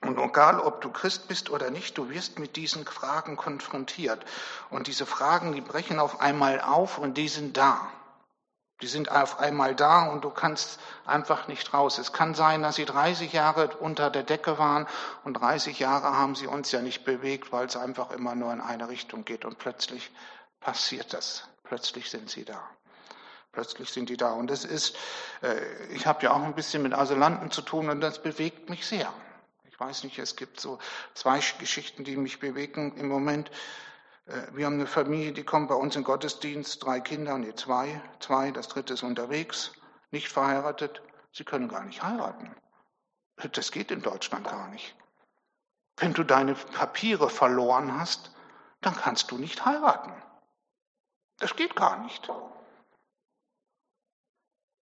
Und 0.00 0.18
egal, 0.18 0.60
ob 0.60 0.80
du 0.80 0.90
Christ 0.90 1.28
bist 1.28 1.50
oder 1.50 1.70
nicht, 1.70 1.98
du 1.98 2.08
wirst 2.08 2.38
mit 2.38 2.56
diesen 2.56 2.86
Fragen 2.86 3.36
konfrontiert. 3.36 4.24
Und 4.70 4.86
diese 4.86 5.04
Fragen, 5.04 5.52
die 5.52 5.60
brechen 5.60 5.98
auf 5.98 6.20
einmal 6.20 6.62
auf 6.62 6.96
und 6.98 7.18
die 7.18 7.28
sind 7.28 7.58
da. 7.58 7.90
Die 8.80 8.86
sind 8.86 9.10
auf 9.10 9.40
einmal 9.40 9.74
da 9.74 10.06
und 10.06 10.22
du 10.22 10.30
kannst 10.30 10.78
einfach 11.04 11.48
nicht 11.48 11.74
raus. 11.74 11.98
Es 11.98 12.12
kann 12.12 12.34
sein, 12.34 12.62
dass 12.62 12.76
sie 12.76 12.84
30 12.84 13.32
Jahre 13.32 13.76
unter 13.78 14.08
der 14.08 14.22
Decke 14.22 14.56
waren 14.58 14.86
und 15.24 15.34
30 15.34 15.80
Jahre 15.80 16.16
haben 16.16 16.36
sie 16.36 16.46
uns 16.46 16.70
ja 16.70 16.80
nicht 16.80 17.04
bewegt, 17.04 17.50
weil 17.50 17.66
es 17.66 17.76
einfach 17.76 18.12
immer 18.12 18.36
nur 18.36 18.52
in 18.52 18.60
eine 18.60 18.88
Richtung 18.88 19.24
geht 19.24 19.44
und 19.44 19.58
plötzlich 19.58 20.12
passiert 20.60 21.12
das. 21.12 21.48
Plötzlich 21.64 22.08
sind 22.08 22.30
sie 22.30 22.44
da. 22.44 22.62
Plötzlich 23.52 23.90
sind 23.90 24.08
die 24.08 24.16
da. 24.16 24.32
Und 24.32 24.50
es 24.50 24.64
ist, 24.64 24.96
äh, 25.42 25.56
ich 25.92 26.06
habe 26.06 26.22
ja 26.22 26.32
auch 26.32 26.42
ein 26.42 26.54
bisschen 26.54 26.82
mit 26.82 26.94
Asylanten 26.94 27.50
zu 27.50 27.62
tun 27.62 27.90
und 27.90 28.00
das 28.00 28.22
bewegt 28.22 28.70
mich 28.70 28.86
sehr. 28.86 29.12
Ich 29.70 29.80
weiß 29.80 30.04
nicht, 30.04 30.18
es 30.18 30.36
gibt 30.36 30.60
so 30.60 30.78
zwei 31.14 31.40
Geschichten, 31.58 32.04
die 32.04 32.16
mich 32.16 32.38
bewegen 32.38 32.96
im 32.96 33.08
Moment. 33.08 33.50
Äh, 34.28 34.54
wir 34.54 34.66
haben 34.66 34.74
eine 34.74 34.86
Familie, 34.86 35.32
die 35.32 35.44
kommt 35.44 35.68
bei 35.68 35.74
uns 35.74 35.96
in 35.96 36.04
Gottesdienst, 36.04 36.84
drei 36.84 37.00
Kinder, 37.00 37.36
nee, 37.38 37.54
zwei, 37.54 38.00
zwei, 38.20 38.50
das 38.50 38.68
dritte 38.68 38.94
ist 38.94 39.02
unterwegs, 39.02 39.72
nicht 40.10 40.28
verheiratet. 40.28 41.02
Sie 41.32 41.44
können 41.44 41.68
gar 41.68 41.84
nicht 41.84 42.02
heiraten. 42.02 42.54
Das 43.52 43.70
geht 43.70 43.90
in 43.90 44.02
Deutschland 44.02 44.46
gar 44.46 44.68
nicht. 44.68 44.96
Wenn 45.96 46.12
du 46.12 46.24
deine 46.24 46.54
Papiere 46.54 47.28
verloren 47.28 47.98
hast, 47.98 48.34
dann 48.80 48.94
kannst 48.94 49.30
du 49.30 49.38
nicht 49.38 49.64
heiraten. 49.64 50.12
Das 51.38 51.54
geht 51.54 51.76
gar 51.76 52.02
nicht. 52.02 52.30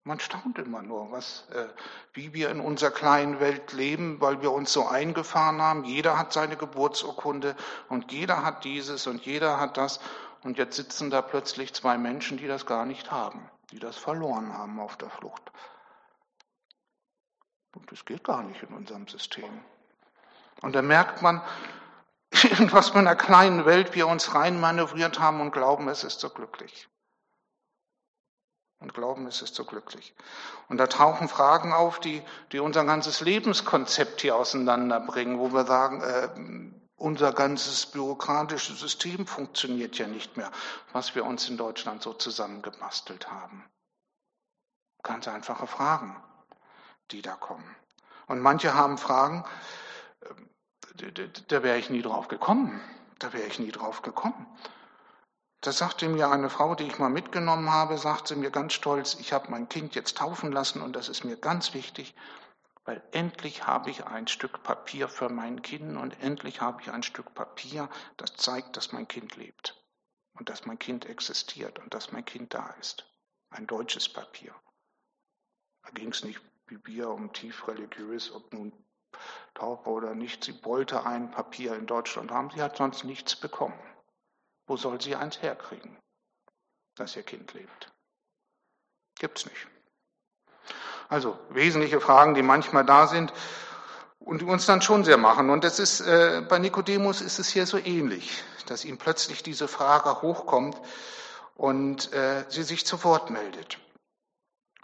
Man 0.06 0.20
staunt 0.20 0.56
immer 0.58 0.82
nur, 0.82 1.10
was, 1.10 1.48
äh, 1.50 1.66
wie 2.12 2.32
wir 2.32 2.50
in 2.50 2.60
unserer 2.60 2.92
kleinen 2.92 3.40
Welt 3.40 3.72
leben, 3.72 4.20
weil 4.20 4.40
wir 4.40 4.52
uns 4.52 4.72
so 4.72 4.86
eingefahren 4.86 5.60
haben. 5.60 5.82
Jeder 5.82 6.16
hat 6.16 6.32
seine 6.32 6.56
Geburtsurkunde 6.56 7.56
und 7.88 8.12
jeder 8.12 8.44
hat 8.44 8.62
dieses 8.62 9.08
und 9.08 9.26
jeder 9.26 9.58
hat 9.58 9.76
das. 9.76 9.98
Und 10.44 10.58
jetzt 10.58 10.76
sitzen 10.76 11.10
da 11.10 11.22
plötzlich 11.22 11.74
zwei 11.74 11.98
Menschen, 11.98 12.38
die 12.38 12.46
das 12.46 12.66
gar 12.66 12.86
nicht 12.86 13.10
haben, 13.10 13.50
die 13.72 13.80
das 13.80 13.96
verloren 13.96 14.56
haben 14.56 14.78
auf 14.78 14.96
der 14.96 15.10
Flucht. 15.10 15.50
Und 17.74 17.90
das 17.90 18.04
geht 18.04 18.22
gar 18.22 18.44
nicht 18.44 18.62
in 18.62 18.76
unserem 18.76 19.08
System. 19.08 19.60
Und 20.62 20.76
da 20.76 20.82
merkt 20.82 21.20
man, 21.20 21.42
in 22.60 22.70
was 22.70 22.90
für 22.90 23.00
einer 23.00 23.16
kleinen 23.16 23.66
Welt 23.66 23.96
wir 23.96 24.06
uns 24.06 24.36
reinmanövriert 24.36 25.18
haben 25.18 25.40
und 25.40 25.50
glauben, 25.50 25.88
es 25.88 26.04
ist 26.04 26.20
so 26.20 26.30
glücklich 26.30 26.88
und 28.78 28.94
glauben, 28.94 29.26
es 29.26 29.42
ist 29.42 29.54
so 29.54 29.64
glücklich. 29.64 30.14
Und 30.68 30.78
da 30.78 30.86
tauchen 30.86 31.28
Fragen 31.28 31.72
auf, 31.72 31.98
die, 32.00 32.22
die 32.52 32.58
unser 32.58 32.84
ganzes 32.84 33.20
Lebenskonzept 33.20 34.20
hier 34.20 34.36
auseinanderbringen, 34.36 35.38
wo 35.38 35.52
wir 35.52 35.64
sagen, 35.64 36.02
äh, 36.02 36.28
unser 36.96 37.32
ganzes 37.32 37.86
bürokratisches 37.86 38.80
System 38.80 39.26
funktioniert 39.26 39.98
ja 39.98 40.06
nicht 40.06 40.36
mehr, 40.36 40.50
was 40.92 41.14
wir 41.14 41.24
uns 41.24 41.48
in 41.48 41.56
Deutschland 41.56 42.02
so 42.02 42.12
zusammengebastelt 42.12 43.30
haben. 43.30 43.64
Ganz 45.02 45.28
einfache 45.28 45.66
Fragen, 45.66 46.16
die 47.10 47.22
da 47.22 47.34
kommen. 47.34 47.76
Und 48.26 48.40
manche 48.40 48.74
haben 48.74 48.98
Fragen, 48.98 49.44
äh, 50.96 51.28
da 51.48 51.62
wäre 51.62 51.78
ich 51.78 51.90
nie 51.90 52.02
drauf 52.02 52.28
gekommen. 52.28 52.80
Da 53.18 53.32
wäre 53.32 53.46
ich 53.46 53.58
nie 53.58 53.72
drauf 53.72 54.02
gekommen. 54.02 54.46
Da 55.66 55.72
sagte 55.72 56.08
mir 56.08 56.30
eine 56.30 56.48
Frau, 56.48 56.76
die 56.76 56.84
ich 56.84 57.00
mal 57.00 57.08
mitgenommen 57.08 57.72
habe, 57.72 57.98
sagte 57.98 58.36
mir 58.36 58.52
ganz 58.52 58.72
stolz, 58.72 59.16
ich 59.18 59.32
habe 59.32 59.50
mein 59.50 59.68
Kind 59.68 59.96
jetzt 59.96 60.16
taufen 60.16 60.52
lassen 60.52 60.80
und 60.80 60.94
das 60.94 61.08
ist 61.08 61.24
mir 61.24 61.36
ganz 61.36 61.74
wichtig, 61.74 62.14
weil 62.84 63.02
endlich 63.10 63.66
habe 63.66 63.90
ich 63.90 64.06
ein 64.06 64.28
Stück 64.28 64.62
Papier 64.62 65.08
für 65.08 65.28
mein 65.28 65.62
Kind 65.62 65.96
und 65.96 66.22
endlich 66.22 66.60
habe 66.60 66.82
ich 66.82 66.92
ein 66.92 67.02
Stück 67.02 67.34
Papier, 67.34 67.88
das 68.16 68.36
zeigt, 68.36 68.76
dass 68.76 68.92
mein 68.92 69.08
Kind 69.08 69.34
lebt 69.34 69.76
und 70.34 70.50
dass 70.50 70.66
mein 70.66 70.78
Kind 70.78 71.04
existiert 71.04 71.80
und 71.80 71.92
dass 71.92 72.12
mein 72.12 72.24
Kind 72.24 72.54
da 72.54 72.72
ist. 72.78 73.04
Ein 73.50 73.66
deutsches 73.66 74.08
Papier. 74.08 74.54
Da 75.82 75.90
ging 75.90 76.10
es 76.10 76.22
nicht 76.22 76.40
wie 76.68 76.78
wir 76.84 77.10
um 77.10 77.32
tief 77.32 77.66
religiös, 77.66 78.30
ob 78.30 78.52
nun 78.52 78.72
Taufe 79.54 79.90
oder 79.90 80.14
nicht. 80.14 80.44
Sie 80.44 80.64
wollte 80.64 81.04
ein 81.04 81.32
Papier 81.32 81.74
in 81.74 81.88
Deutschland 81.88 82.30
haben. 82.30 82.50
Sie 82.50 82.62
hat 82.62 82.76
sonst 82.76 83.02
nichts 83.02 83.34
bekommen. 83.34 83.74
Wo 84.66 84.76
soll 84.76 85.00
sie 85.00 85.14
eins 85.14 85.40
herkriegen, 85.42 85.96
dass 86.96 87.16
ihr 87.16 87.22
Kind 87.22 87.54
lebt? 87.54 87.92
Gibt's 89.18 89.46
nicht. 89.46 89.66
Also 91.08 91.38
wesentliche 91.50 92.00
Fragen, 92.00 92.34
die 92.34 92.42
manchmal 92.42 92.84
da 92.84 93.06
sind 93.06 93.32
und 94.18 94.40
die 94.40 94.44
uns 94.44 94.66
dann 94.66 94.82
schon 94.82 95.04
sehr 95.04 95.18
machen. 95.18 95.50
Und 95.50 95.62
das 95.62 95.78
ist 95.78 96.00
äh, 96.00 96.42
bei 96.48 96.58
Nikodemus 96.58 97.20
ist 97.20 97.38
es 97.38 97.48
hier 97.48 97.66
so 97.66 97.78
ähnlich, 97.78 98.42
dass 98.66 98.84
ihm 98.84 98.98
plötzlich 98.98 99.42
diese 99.42 99.68
Frage 99.68 100.22
hochkommt 100.22 100.80
und 101.54 102.12
äh, 102.12 102.44
sie 102.48 102.64
sich 102.64 102.84
zu 102.84 103.02
Wort 103.04 103.30
meldet. 103.30 103.78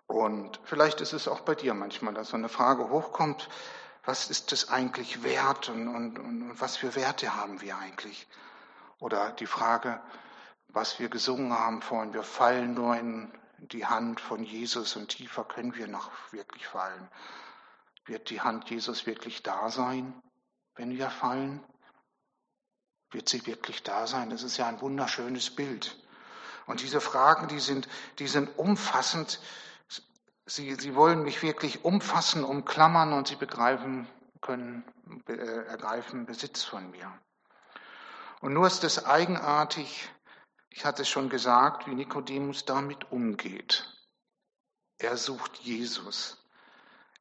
Und 0.07 0.61
vielleicht 0.65 1.01
ist 1.01 1.13
es 1.13 1.27
auch 1.27 1.41
bei 1.41 1.55
dir 1.55 1.75
manchmal, 1.75 2.15
dass 2.15 2.29
so 2.29 2.37
eine 2.37 2.49
Frage 2.49 2.91
hochkommt, 2.91 3.49
was 4.05 4.31
ist 4.31 4.53
das 4.53 4.69
eigentlich 4.69 5.23
wert 5.23 5.69
und, 5.69 5.89
und, 5.89 6.19
und 6.19 6.61
was 6.61 6.77
für 6.77 6.95
Werte 6.95 7.35
haben 7.37 7.61
wir 7.61 7.77
eigentlich? 7.79 8.27
Oder 9.03 9.33
die 9.33 9.47
Frage, 9.47 10.01
was 10.69 11.01
wir 11.01 11.09
gesungen 11.09 11.53
haben 11.53 11.83
vorhin, 11.83 12.15
wir 12.15 12.23
fallen 12.23 12.75
nur 12.75 12.97
in 12.97 13.33
die 13.59 13.85
Hand 13.85 14.21
von 14.21 14.45
Jesus 14.45 14.95
und 14.95 15.09
tiefer 15.09 15.43
können 15.43 15.75
wir 15.75 15.89
noch 15.89 16.13
wirklich 16.31 16.69
fallen. 16.69 17.09
Wird 18.05 18.31
die 18.31 18.43
Hand 18.43 18.71
Jesus 18.71 19.05
wirklich 19.05 19.43
da 19.43 19.71
sein, 19.71 20.15
wenn 20.77 20.97
wir 20.97 21.11
fallen? 21.11 21.65
Wird 23.11 23.29
sie 23.29 23.45
wirklich 23.45 23.83
da 23.83 24.07
sein? 24.07 24.31
Das 24.31 24.45
ist 24.45 24.57
ja 24.57 24.69
ein 24.69 24.81
wunderschönes 24.81 25.51
Bild. 25.51 26.01
Und 26.67 26.81
diese 26.81 27.01
Fragen, 27.01 27.49
die 27.49 27.59
sind, 27.59 27.89
die 28.21 28.29
sind 28.29 28.57
umfassend. 28.57 29.41
Sie, 30.47 30.77
sie 30.77 30.95
wollen 30.95 31.25
mich 31.25 31.43
wirklich 31.43 31.85
umfassen, 31.85 32.45
umklammern 32.45 33.13
und 33.13 33.27
sie 33.27 33.37
begreifen 33.37 34.07
können, 34.41 34.85
äh, 35.27 35.33
ergreifen 35.33 36.25
Besitz 36.25 36.63
von 36.63 36.89
mir. 36.93 37.13
Und 38.43 38.55
nur 38.55 38.67
ist 38.67 38.83
es 38.83 39.07
eigenartig, 39.07 40.11
ich 40.69 40.85
hatte 40.85 41.03
es 41.03 41.09
schon 41.09 41.29
gesagt, 41.29 41.87
wie 41.87 41.95
Nikodemus 41.95 42.65
damit 42.65 43.13
umgeht. 43.13 43.89
Er 44.99 45.17
sucht 45.17 45.59
Jesus. 45.59 46.45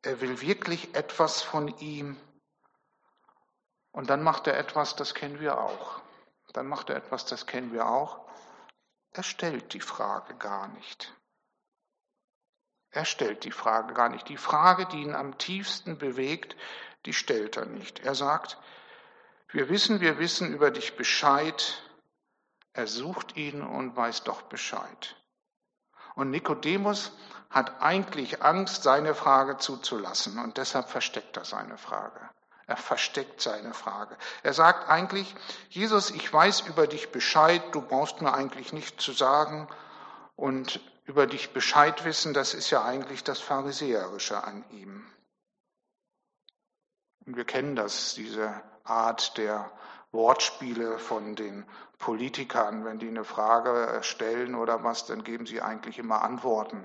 Er 0.01 0.19
will 0.19 0.41
wirklich 0.41 0.95
etwas 0.95 1.43
von 1.43 1.67
ihm. 1.77 2.19
Und 3.91 4.09
dann 4.09 4.23
macht 4.23 4.47
er 4.47 4.57
etwas, 4.57 4.95
das 4.95 5.13
kennen 5.13 5.39
wir 5.39 5.59
auch. 5.59 6.01
Dann 6.53 6.65
macht 6.65 6.89
er 6.89 6.95
etwas, 6.95 7.27
das 7.27 7.45
kennen 7.45 7.71
wir 7.71 7.87
auch. 7.87 8.27
Er 9.11 9.23
stellt 9.23 9.75
die 9.75 9.79
Frage 9.79 10.33
gar 10.35 10.69
nicht. 10.69 11.13
Er 12.89 13.05
stellt 13.05 13.43
die 13.43 13.51
Frage 13.51 13.93
gar 13.93 14.09
nicht. 14.09 14.27
Die 14.27 14.37
Frage, 14.37 14.87
die 14.87 15.03
ihn 15.03 15.13
am 15.13 15.37
tiefsten 15.37 15.99
bewegt, 15.99 16.55
die 17.05 17.13
stellt 17.13 17.57
er 17.57 17.67
nicht. 17.67 17.99
Er 17.99 18.15
sagt, 18.15 18.57
wir 19.51 19.69
wissen, 19.69 19.99
wir 20.01 20.17
wissen 20.17 20.53
über 20.53 20.71
dich 20.71 20.95
Bescheid. 20.95 21.81
Er 22.73 22.87
sucht 22.87 23.35
ihn 23.35 23.61
und 23.61 23.95
weiß 23.95 24.23
doch 24.23 24.43
Bescheid. 24.43 25.15
Und 26.15 26.29
Nikodemus 26.29 27.11
hat 27.49 27.81
eigentlich 27.81 28.41
Angst, 28.41 28.83
seine 28.83 29.13
Frage 29.13 29.57
zuzulassen 29.57 30.39
und 30.39 30.57
deshalb 30.57 30.89
versteckt 30.89 31.35
er 31.35 31.45
seine 31.45 31.77
Frage. 31.77 32.29
Er 32.65 32.77
versteckt 32.77 33.41
seine 33.41 33.73
Frage. 33.73 34.17
Er 34.43 34.53
sagt 34.53 34.87
eigentlich, 34.89 35.35
Jesus, 35.69 36.09
ich 36.11 36.31
weiß 36.31 36.61
über 36.61 36.87
dich 36.87 37.11
Bescheid, 37.11 37.61
du 37.73 37.81
brauchst 37.81 38.21
mir 38.21 38.33
eigentlich 38.33 38.71
nichts 38.71 39.03
zu 39.03 39.11
sagen 39.11 39.67
und 40.37 40.79
über 41.05 41.27
dich 41.27 41.51
Bescheid 41.51 42.05
wissen, 42.05 42.33
das 42.33 42.53
ist 42.53 42.69
ja 42.69 42.85
eigentlich 42.85 43.25
das 43.25 43.41
Pharisäerische 43.41 44.41
an 44.41 44.63
ihm. 44.71 45.05
Und 47.25 47.35
wir 47.35 47.43
kennen 47.43 47.75
das, 47.75 48.13
diese 48.13 48.63
Art 48.83 49.37
der 49.37 49.69
Wortspiele 50.11 50.97
von 50.99 51.35
den 51.35 51.65
Politikern. 51.97 52.83
Wenn 52.83 52.99
die 52.99 53.07
eine 53.07 53.23
Frage 53.23 53.99
stellen 54.01 54.55
oder 54.55 54.83
was, 54.83 55.05
dann 55.05 55.23
geben 55.23 55.45
sie 55.45 55.61
eigentlich 55.61 55.99
immer 55.99 56.21
Antworten. 56.21 56.83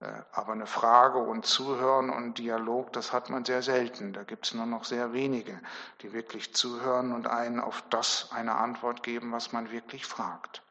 Äh, 0.00 0.06
aber 0.32 0.52
eine 0.52 0.66
Frage 0.66 1.18
und 1.18 1.46
Zuhören 1.46 2.10
und 2.10 2.38
Dialog, 2.38 2.92
das 2.92 3.12
hat 3.12 3.30
man 3.30 3.44
sehr 3.44 3.62
selten. 3.62 4.12
Da 4.12 4.24
gibt 4.24 4.46
es 4.46 4.54
nur 4.54 4.66
noch 4.66 4.84
sehr 4.84 5.12
wenige, 5.12 5.58
die 6.02 6.12
wirklich 6.12 6.54
zuhören 6.54 7.12
und 7.12 7.26
einen 7.26 7.60
auf 7.60 7.82
das 7.90 8.30
eine 8.32 8.56
Antwort 8.56 9.02
geben, 9.02 9.32
was 9.32 9.52
man 9.52 9.70
wirklich 9.70 10.04
fragt. 10.06 10.62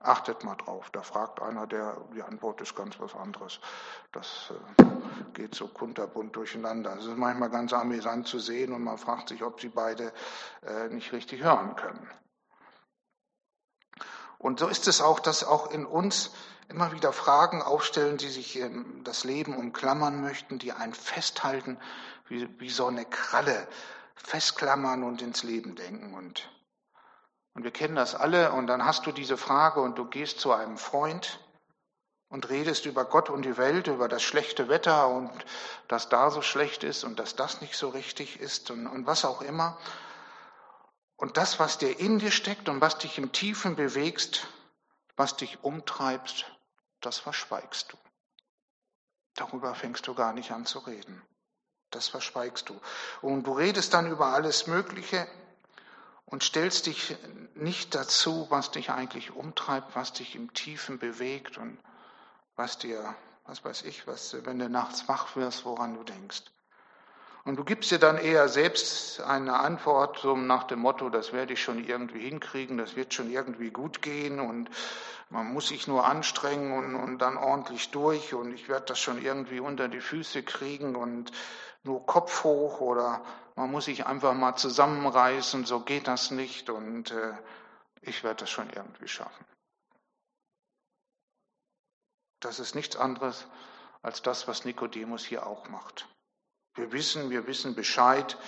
Achtet 0.00 0.44
mal 0.44 0.56
drauf, 0.56 0.90
da 0.90 1.02
fragt 1.02 1.40
einer, 1.40 1.66
der 1.66 1.96
die 2.14 2.22
Antwort 2.22 2.60
ist 2.60 2.74
ganz 2.74 2.98
was 2.98 3.14
anderes. 3.14 3.60
Das 4.12 4.52
äh, 4.78 4.84
geht 5.34 5.54
so 5.54 5.68
kunterbunt 5.68 6.34
durcheinander. 6.34 6.96
Es 6.96 7.06
ist 7.06 7.16
manchmal 7.16 7.50
ganz 7.50 7.72
amüsant 7.72 8.26
zu 8.26 8.38
sehen 8.38 8.72
und 8.72 8.82
man 8.82 8.98
fragt 8.98 9.28
sich, 9.28 9.42
ob 9.42 9.60
sie 9.60 9.68
beide 9.68 10.12
äh, 10.62 10.88
nicht 10.88 11.12
richtig 11.12 11.42
hören 11.42 11.76
können. 11.76 12.08
Und 14.38 14.60
so 14.60 14.68
ist 14.68 14.86
es 14.88 15.00
auch, 15.00 15.20
dass 15.20 15.44
auch 15.44 15.70
in 15.70 15.84
uns 15.84 16.30
immer 16.68 16.92
wieder 16.92 17.12
Fragen 17.12 17.62
aufstellen, 17.62 18.18
die 18.18 18.28
sich 18.28 18.62
das 19.02 19.24
Leben 19.24 19.56
umklammern 19.56 20.20
möchten, 20.20 20.58
die 20.58 20.72
einen 20.72 20.94
festhalten, 20.94 21.78
wie, 22.28 22.48
wie 22.60 22.70
so 22.70 22.86
eine 22.86 23.04
Kralle, 23.04 23.66
festklammern 24.14 25.02
und 25.02 25.22
ins 25.22 25.42
Leben 25.42 25.74
denken. 25.74 26.14
Und 26.14 26.50
und 27.58 27.64
wir 27.64 27.72
kennen 27.72 27.96
das 27.96 28.14
alle. 28.14 28.52
Und 28.52 28.68
dann 28.68 28.84
hast 28.84 29.04
du 29.06 29.10
diese 29.10 29.36
Frage 29.36 29.80
und 29.80 29.98
du 29.98 30.04
gehst 30.04 30.38
zu 30.38 30.52
einem 30.52 30.78
Freund 30.78 31.40
und 32.28 32.48
redest 32.50 32.86
über 32.86 33.04
Gott 33.04 33.30
und 33.30 33.42
die 33.42 33.56
Welt, 33.56 33.88
über 33.88 34.06
das 34.06 34.22
schlechte 34.22 34.68
Wetter 34.68 35.08
und 35.08 35.32
dass 35.88 36.08
da 36.08 36.30
so 36.30 36.40
schlecht 36.40 36.84
ist 36.84 37.02
und 37.02 37.18
dass 37.18 37.34
das 37.34 37.60
nicht 37.60 37.74
so 37.74 37.88
richtig 37.88 38.38
ist 38.38 38.70
und, 38.70 38.86
und 38.86 39.06
was 39.06 39.24
auch 39.24 39.42
immer. 39.42 39.76
Und 41.16 41.36
das, 41.36 41.58
was 41.58 41.78
dir 41.78 41.98
in 41.98 42.20
dir 42.20 42.30
steckt 42.30 42.68
und 42.68 42.80
was 42.80 42.98
dich 42.98 43.18
im 43.18 43.32
Tiefen 43.32 43.74
bewegst, 43.74 44.46
was 45.16 45.34
dich 45.34 45.64
umtreibt, 45.64 46.56
das 47.00 47.18
verschweigst 47.18 47.92
du. 47.92 47.96
Darüber 49.34 49.74
fängst 49.74 50.06
du 50.06 50.14
gar 50.14 50.32
nicht 50.32 50.52
an 50.52 50.64
zu 50.64 50.78
reden. 50.78 51.20
Das 51.90 52.06
verschweigst 52.06 52.68
du. 52.68 52.80
Und 53.20 53.42
du 53.48 53.52
redest 53.54 53.94
dann 53.94 54.08
über 54.08 54.26
alles 54.26 54.68
Mögliche 54.68 55.26
und 56.30 56.42
stellst 56.42 56.86
dich 56.86 57.16
nicht 57.54 57.94
dazu, 57.94 58.46
was 58.50 58.70
dich 58.70 58.90
eigentlich 58.90 59.34
umtreibt, 59.34 59.96
was 59.96 60.12
dich 60.12 60.34
im 60.34 60.52
Tiefen 60.52 60.98
bewegt 60.98 61.56
und 61.56 61.78
was 62.54 62.78
dir, 62.78 63.14
was 63.46 63.64
weiß 63.64 63.82
ich, 63.82 64.06
was, 64.06 64.36
wenn 64.44 64.58
du 64.58 64.68
nachts 64.68 65.08
wach 65.08 65.36
wirst, 65.36 65.64
woran 65.64 65.94
du 65.94 66.04
denkst. 66.04 66.42
Und 67.44 67.56
du 67.56 67.64
gibst 67.64 67.90
dir 67.90 67.98
dann 67.98 68.18
eher 68.18 68.48
selbst 68.48 69.22
eine 69.22 69.58
Antwort 69.58 70.18
so 70.18 70.36
nach 70.36 70.64
dem 70.64 70.80
Motto, 70.80 71.08
das 71.08 71.32
werde 71.32 71.54
ich 71.54 71.62
schon 71.62 71.82
irgendwie 71.82 72.20
hinkriegen, 72.20 72.76
das 72.76 72.94
wird 72.94 73.14
schon 73.14 73.30
irgendwie 73.30 73.70
gut 73.70 74.02
gehen 74.02 74.38
und 74.38 74.68
man 75.30 75.50
muss 75.50 75.68
sich 75.68 75.86
nur 75.88 76.04
anstrengen 76.04 76.72
und, 76.72 76.94
und 76.94 77.18
dann 77.18 77.38
ordentlich 77.38 77.90
durch 77.90 78.34
und 78.34 78.52
ich 78.52 78.68
werde 78.68 78.86
das 78.86 78.98
schon 78.98 79.22
irgendwie 79.22 79.60
unter 79.60 79.88
die 79.88 80.00
Füße 80.00 80.42
kriegen 80.42 80.94
und 80.94 81.32
nur 81.84 82.04
Kopf 82.04 82.44
hoch 82.44 82.80
oder 82.80 83.22
man 83.58 83.72
muss 83.72 83.86
sich 83.86 84.06
einfach 84.06 84.34
mal 84.34 84.54
zusammenreißen, 84.54 85.64
so 85.64 85.80
geht 85.80 86.06
das 86.06 86.30
nicht 86.30 86.70
und 86.70 87.10
äh, 87.10 87.32
ich 88.02 88.22
werde 88.22 88.40
das 88.44 88.50
schon 88.50 88.70
irgendwie 88.70 89.08
schaffen. 89.08 89.44
Das 92.38 92.60
ist 92.60 92.76
nichts 92.76 92.94
anderes 92.94 93.48
als 94.00 94.22
das, 94.22 94.46
was 94.46 94.64
Nikodemus 94.64 95.24
hier 95.24 95.44
auch 95.44 95.68
macht. 95.70 96.06
Wir 96.76 96.92
wissen, 96.92 97.30
wir 97.30 97.48
wissen 97.48 97.74
Bescheid. 97.74 98.38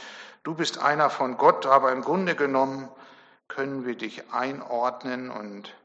Du 0.44 0.54
bist 0.54 0.78
einer 0.78 1.10
von 1.10 1.36
Gott, 1.38 1.66
aber 1.66 1.90
im 1.90 2.02
Grunde 2.02 2.36
genommen 2.36 2.88
können 3.48 3.84
wir 3.84 3.96
dich 3.96 4.30
einordnen 4.30 5.32
und 5.32 5.76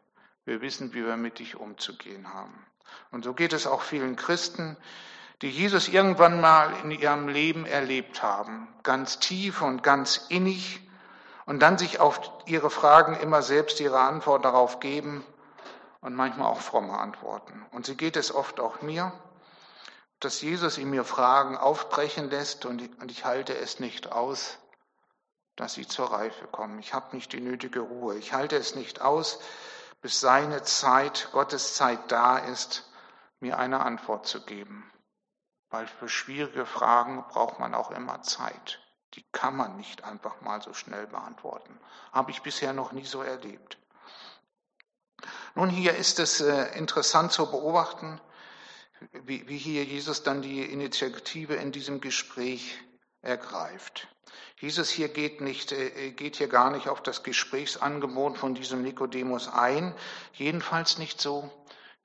wir 0.46 0.62
wissen, 0.62 0.94
wie 0.94 1.04
wir 1.04 1.18
mit 1.18 1.40
dich 1.40 1.56
umzugehen 1.56 2.32
haben. 2.32 2.64
Und 3.10 3.24
so 3.26 3.34
geht 3.34 3.54
es 3.54 3.66
auch 3.66 3.82
vielen 3.82 4.18
Christen, 4.18 4.78
die 5.42 5.50
Jesus 5.50 5.88
irgendwann 5.88 6.40
mal 6.40 6.74
in 6.84 6.92
ihrem 6.92 7.28
Leben 7.28 7.66
erlebt 7.66 8.24
haben, 8.24 8.68
ganz 8.84 9.20
tief 9.20 9.62
und 9.62 9.84
ganz 9.84 10.26
innig 10.30 10.82
und 11.46 11.60
dann 11.60 11.78
sich 11.78 12.00
auf 12.00 12.20
ihre 12.46 12.70
Fragen 12.70 13.16
immer 13.16 13.42
selbst 13.42 13.80
ihre 13.80 14.00
Antwort 14.00 14.46
darauf 14.46 14.80
geben 14.80 15.26
und 16.02 16.16
manchmal 16.16 16.48
auch 16.48 16.62
fromme 16.62 16.98
Antworten. 16.98 17.66
Und 17.72 17.86
so 17.86 17.96
geht 17.96 18.16
es 18.16 18.34
oft 18.34 18.60
auch 18.60 18.82
mir, 18.82 19.12
dass 20.20 20.42
Jesus 20.42 20.78
in 20.78 20.90
mir 20.90 21.04
Fragen 21.04 21.58
aufbrechen 21.58 22.30
lässt 22.30 22.66
und 22.66 22.82
ich 23.12 23.26
halte 23.26 23.56
es 23.56 23.80
nicht 23.80 24.12
aus, 24.12 24.58
dass 25.56 25.74
sie 25.74 25.88
zur 25.88 26.12
Reife 26.12 26.48
kommen. 26.48 26.80
Ich 26.80 26.94
habe 26.94 27.16
nicht 27.16 27.32
die 27.34 27.42
nötige 27.42 27.82
Ruhe. 27.82 28.18
Ich 28.18 28.34
halte 28.34 28.56
es 28.56 28.76
nicht 28.76 29.02
aus, 29.02 29.40
bis 30.02 30.20
seine 30.20 30.64
Zeit, 30.64 31.30
Gottes 31.32 31.76
Zeit 31.76 32.12
da 32.12 32.38
ist, 32.38 32.90
mir 33.40 33.58
eine 33.58 33.82
Antwort 33.82 34.28
zu 34.28 34.42
geben. 34.42 34.90
Weil 35.76 35.88
für 35.88 36.08
schwierige 36.08 36.66
Fragen 36.66 37.26
braucht 37.28 37.60
man 37.60 37.76
auch 37.76 37.92
immer 37.92 38.22
Zeit. 38.22 38.80
Die 39.16 39.26
kann 39.34 39.58
man 39.58 39.76
nicht 39.76 40.06
einfach 40.06 40.40
mal 40.40 40.62
so 40.62 40.74
schnell 40.74 41.06
beantworten. 41.06 41.78
Habe 42.14 42.32
ich 42.32 42.42
bisher 42.42 42.72
noch 42.72 42.94
nie 42.94 43.04
so 43.04 43.22
erlebt. 43.22 43.78
Nun, 45.54 45.70
hier 45.70 45.94
ist 45.98 46.20
es 46.20 46.40
äh, 46.40 46.78
interessant 46.78 47.34
zu 47.34 47.52
beobachten, 47.52 48.22
wie, 49.26 49.58
hier 49.58 49.84
Jesus 49.84 50.24
dann 50.24 50.42
die 50.42 50.64
Initiative 50.64 51.56
in 51.56 51.74
diesem 51.74 52.00
Gespräch 52.00 52.80
ergreift. 53.22 54.08
Jesus 54.62 54.90
hier 54.90 55.10
geht, 55.10 55.42
nicht, 55.42 55.74
äh, 55.74 56.12
geht 56.12 56.38
hier 56.38 56.48
gar 56.48 56.72
nicht 56.72 56.88
auf 56.88 57.04
das 57.04 57.22
Gesprächsangebot 57.22 58.38
von 58.38 58.56
diesem 58.56 58.82
Nikodemus 58.82 59.50
ein, 59.50 59.94
jedenfalls 60.32 61.00
nicht 61.00 61.20
so, 61.20 61.52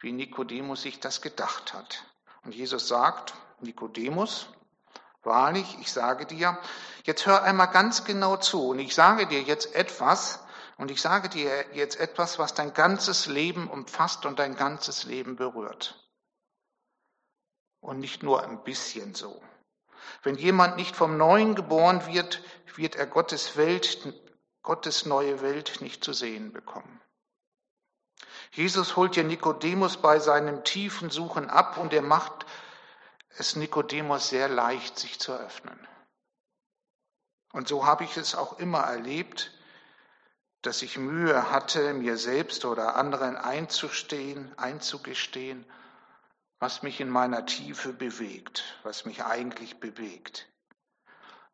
wie 0.01 0.11
Nikodemus 0.11 0.83
sich 0.83 0.99
das 0.99 1.23
gedacht 1.23 1.73
hat. 1.73 2.05
Und 2.43 2.53
Jesus 2.53 2.89
sagt, 2.89 3.33
Nikodemus, 3.63 4.49
wahrlich, 5.23 5.79
ich 5.81 5.93
sage 5.93 6.27
dir, 6.27 6.59
jetzt 7.05 7.27
hör 7.27 7.43
einmal 7.43 7.69
ganz 7.69 8.05
genau 8.05 8.37
zu 8.37 8.69
und 8.69 8.79
ich 8.79 8.95
sage 8.95 9.27
dir 9.27 9.43
jetzt 9.43 9.75
etwas, 9.75 10.41
und 10.81 10.91
ich 10.91 11.03
sage 11.03 11.29
dir 11.29 11.67
jetzt 11.75 12.01
etwas, 12.01 12.39
was 12.39 12.55
dein 12.55 12.73
ganzes 12.73 13.27
Leben 13.27 13.69
umfasst 13.69 14.25
und 14.25 14.39
dein 14.39 14.57
ganzes 14.57 15.05
Leben 15.05 15.37
berührt. 15.37 16.09
Und 17.81 18.01
nicht 18.01 18.23
nur 18.23 18.43
ein 18.43 18.65
bisschen 18.65 19.15
so. 19.15 19.43
Wenn 20.23 20.37
jemand 20.37 20.77
nicht 20.77 20.97
vom 20.97 21.19
Neuen 21.19 21.55
geboren 21.55 22.07
wird, 22.07 22.43
wird 22.77 22.97
er 22.97 23.07
Gottes 23.07 23.59
Welt, 23.59 24.11
Gottes 24.63 25.05
neue 25.05 25.43
Welt 25.43 25.83
nicht 25.83 26.03
zu 26.03 26.15
sehen 26.15 26.51
bekommen. 26.51 27.03
Jesus 28.53 28.97
holt 28.97 29.17
ja 29.17 29.23
Nikodemus 29.23 29.99
bei 29.99 30.19
seinem 30.19 30.65
tiefen 30.65 31.11
Suchen 31.11 31.51
ab 31.51 31.77
und 31.77 31.93
er 31.93 32.01
macht 32.01 32.40
es 33.37 33.57
Nikodemus 33.57 34.29
sehr 34.29 34.49
leicht, 34.49 34.99
sich 34.99 35.19
zu 35.19 35.33
öffnen. 35.33 35.79
Und 37.53 37.69
so 37.69 37.87
habe 37.87 38.05
ich 38.05 38.17
es 38.17 38.35
auch 38.35 38.59
immer 38.59 38.81
erlebt, 38.81 39.53
dass 40.63 40.83
ich 40.83 40.99
Mühe 40.99 41.51
hatte, 41.51 41.95
mir 41.95 42.17
selbst 42.17 42.65
oder 42.65 42.97
anderen 42.97 43.37
einzustehen, 43.37 44.57
einzugestehen, 44.59 45.65
was 46.59 46.83
mich 46.83 47.01
in 47.01 47.09
meiner 47.09 47.47
Tiefe 47.47 47.93
bewegt, 47.93 48.79
was 48.83 49.07
mich 49.07 49.25
eigentlich 49.25 49.81
bewegt. 49.81 50.49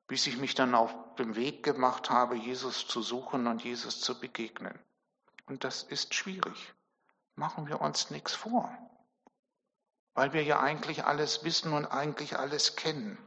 Bis 0.09 0.27
ich 0.27 0.37
mich 0.37 0.55
dann 0.55 0.75
auf 0.75 0.93
den 1.17 1.37
Weg 1.37 1.63
gemacht 1.63 2.11
habe, 2.11 2.37
Jesus 2.37 2.87
zu 2.89 3.03
suchen 3.03 3.47
und 3.47 3.63
Jesus 3.63 4.01
zu 4.01 4.19
begegnen. 4.19 4.79
Und 5.47 5.63
das 5.63 5.85
ist 5.85 6.15
schwierig. 6.15 6.75
Machen 7.37 7.69
wir 7.69 7.81
uns 7.81 8.11
nichts 8.11 8.35
vor. 8.35 8.77
Weil 10.17 10.33
wir 10.33 10.43
ja 10.43 10.59
eigentlich 10.59 11.05
alles 11.05 11.45
wissen 11.45 11.73
und 11.73 11.87
eigentlich 11.87 12.39
alles 12.39 12.75
kennen. 12.75 13.19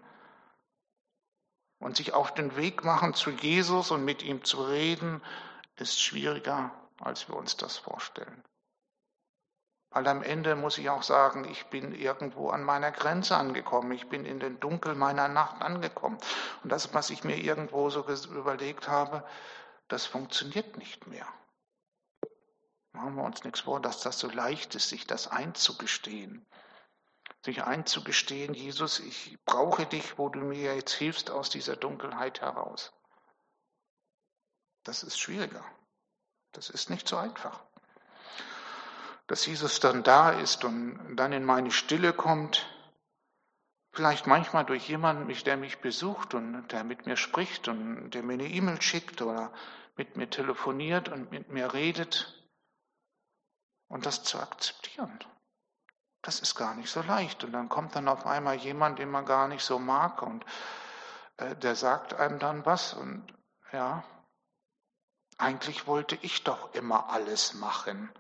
Und 1.80 1.96
sich 1.96 2.14
auf 2.14 2.34
den 2.34 2.58
Weg 2.58 2.84
machen 2.84 3.14
zu 3.14 3.30
Jesus 3.30 3.92
und 3.92 4.04
mit 4.04 4.22
ihm 4.22 4.44
zu 4.44 4.62
reden 4.62 5.24
ist 5.78 6.02
schwieriger, 6.02 6.72
als 7.00 7.30
wir 7.30 7.38
uns 7.38 7.56
das 7.56 7.78
vorstellen. 7.78 8.44
Weil 9.92 10.08
am 10.08 10.22
Ende 10.22 10.56
muss 10.56 10.78
ich 10.78 10.90
auch 10.90 11.04
sagen, 11.04 11.46
ich 11.46 11.68
bin 11.68 11.94
irgendwo 11.94 12.50
an 12.50 12.64
meiner 12.64 12.92
Grenze 12.92 13.38
angekommen. 13.38 13.92
Ich 13.92 14.08
bin 14.08 14.26
in 14.26 14.40
den 14.40 14.60
Dunkel 14.60 14.94
meiner 14.94 15.28
Nacht 15.28 15.62
angekommen. 15.62 16.18
Und 16.64 16.72
das, 16.72 16.94
was 16.94 17.10
ich 17.12 17.24
mir 17.24 17.38
irgendwo 17.38 17.90
so 17.90 18.06
überlegt 18.34 18.88
habe, 18.88 19.24
das 19.88 20.06
funktioniert 20.06 20.78
nicht 20.78 21.08
mehr. 21.08 21.28
Machen 22.94 23.16
wir 23.16 23.24
uns 23.24 23.44
nichts 23.44 23.62
vor, 23.62 23.80
dass 23.80 24.02
das 24.02 24.20
so 24.20 24.30
leicht 24.30 24.76
ist, 24.76 24.90
sich 24.90 25.08
das 25.08 25.28
einzugestehen. 25.28 26.46
Sich 27.46 27.64
einzugestehen, 27.64 28.54
Jesus, 28.54 29.00
ich 29.00 29.38
brauche 29.46 29.86
dich, 29.86 30.18
wo 30.18 30.30
du 30.30 30.40
mir 30.40 30.76
jetzt 30.76 30.94
hilfst 30.94 31.32
aus 31.32 31.50
dieser 31.50 31.76
Dunkelheit 31.76 32.42
heraus. 32.42 32.92
Das 34.84 35.04
ist 35.04 35.20
schwieriger. 35.20 35.64
Das 36.52 36.70
ist 36.70 36.90
nicht 36.90 37.08
so 37.08 37.18
einfach. 37.18 37.64
Dass 39.28 39.46
Jesus 39.46 39.80
dann 39.80 40.04
da 40.04 40.32
ist 40.32 40.64
und 40.66 41.16
dann 41.16 41.32
in 41.32 41.46
meine 41.46 41.72
Stille 41.72 42.14
kommt, 42.14 42.68
vielleicht 43.92 44.28
manchmal 44.28 44.66
durch 44.66 44.88
jemanden, 44.90 45.32
der 45.44 45.58
mich 45.58 45.80
besucht 45.80 46.34
und 46.34 46.68
der 46.70 46.84
mit 46.84 47.06
mir 47.06 47.18
spricht 47.18 47.68
und 47.68 48.12
der 48.12 48.24
mir 48.24 48.34
eine 48.34 48.48
E-Mail 48.48 48.82
schickt 48.82 49.22
oder 49.22 49.54
mit 49.96 50.16
mir 50.16 50.30
telefoniert 50.30 51.10
und 51.10 51.32
mit 51.32 51.50
mir 51.50 51.74
redet. 51.74 52.36
Und 53.88 54.06
das 54.06 54.24
zu 54.24 54.40
akzeptieren, 54.40 55.20
das 56.22 56.40
ist 56.40 56.56
gar 56.56 56.76
nicht 56.76 56.90
so 56.90 57.02
leicht. 57.02 57.44
Und 57.44 57.54
dann 57.54 57.70
kommt 57.70 57.96
dann 57.96 58.08
auf 58.08 58.26
einmal 58.26 58.56
jemand, 58.56 59.00
den 59.00 59.10
man 59.10 59.26
gar 59.26 59.48
nicht 59.48 59.64
so 59.64 59.80
mag 59.80 60.22
und 60.22 60.46
äh, 61.38 61.56
der 61.56 61.76
sagt 61.76 62.14
einem 62.14 62.40
dann 62.40 62.66
was 62.66 62.94
und 62.94 63.34
ja, 63.72 64.04
eigentlich 65.38 65.88
wollte 65.88 66.18
ich 66.22 66.44
doch 66.44 66.74
immer 66.74 67.10
alles 67.10 67.54
machen. 67.54 68.12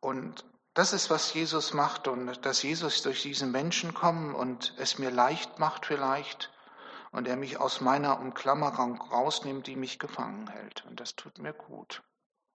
Und 0.00 0.44
das 0.74 0.92
ist, 0.92 1.10
was 1.10 1.32
Jesus 1.34 1.74
macht 1.74 2.08
und 2.08 2.44
dass 2.44 2.62
Jesus 2.62 3.02
durch 3.02 3.22
diesen 3.22 3.52
Menschen 3.52 3.94
kommt 3.94 4.34
und 4.34 4.74
es 4.78 4.98
mir 4.98 5.10
leicht 5.10 5.58
macht 5.58 5.86
vielleicht 5.86 6.50
und 7.12 7.28
er 7.28 7.36
mich 7.36 7.58
aus 7.58 7.80
meiner 7.80 8.18
Umklammerung 8.18 9.00
rausnimmt, 9.00 9.66
die 9.66 9.76
mich 9.76 9.98
gefangen 9.98 10.48
hält. 10.48 10.84
Und 10.86 10.98
das 10.98 11.14
tut 11.14 11.38
mir 11.38 11.52
gut. 11.52 12.02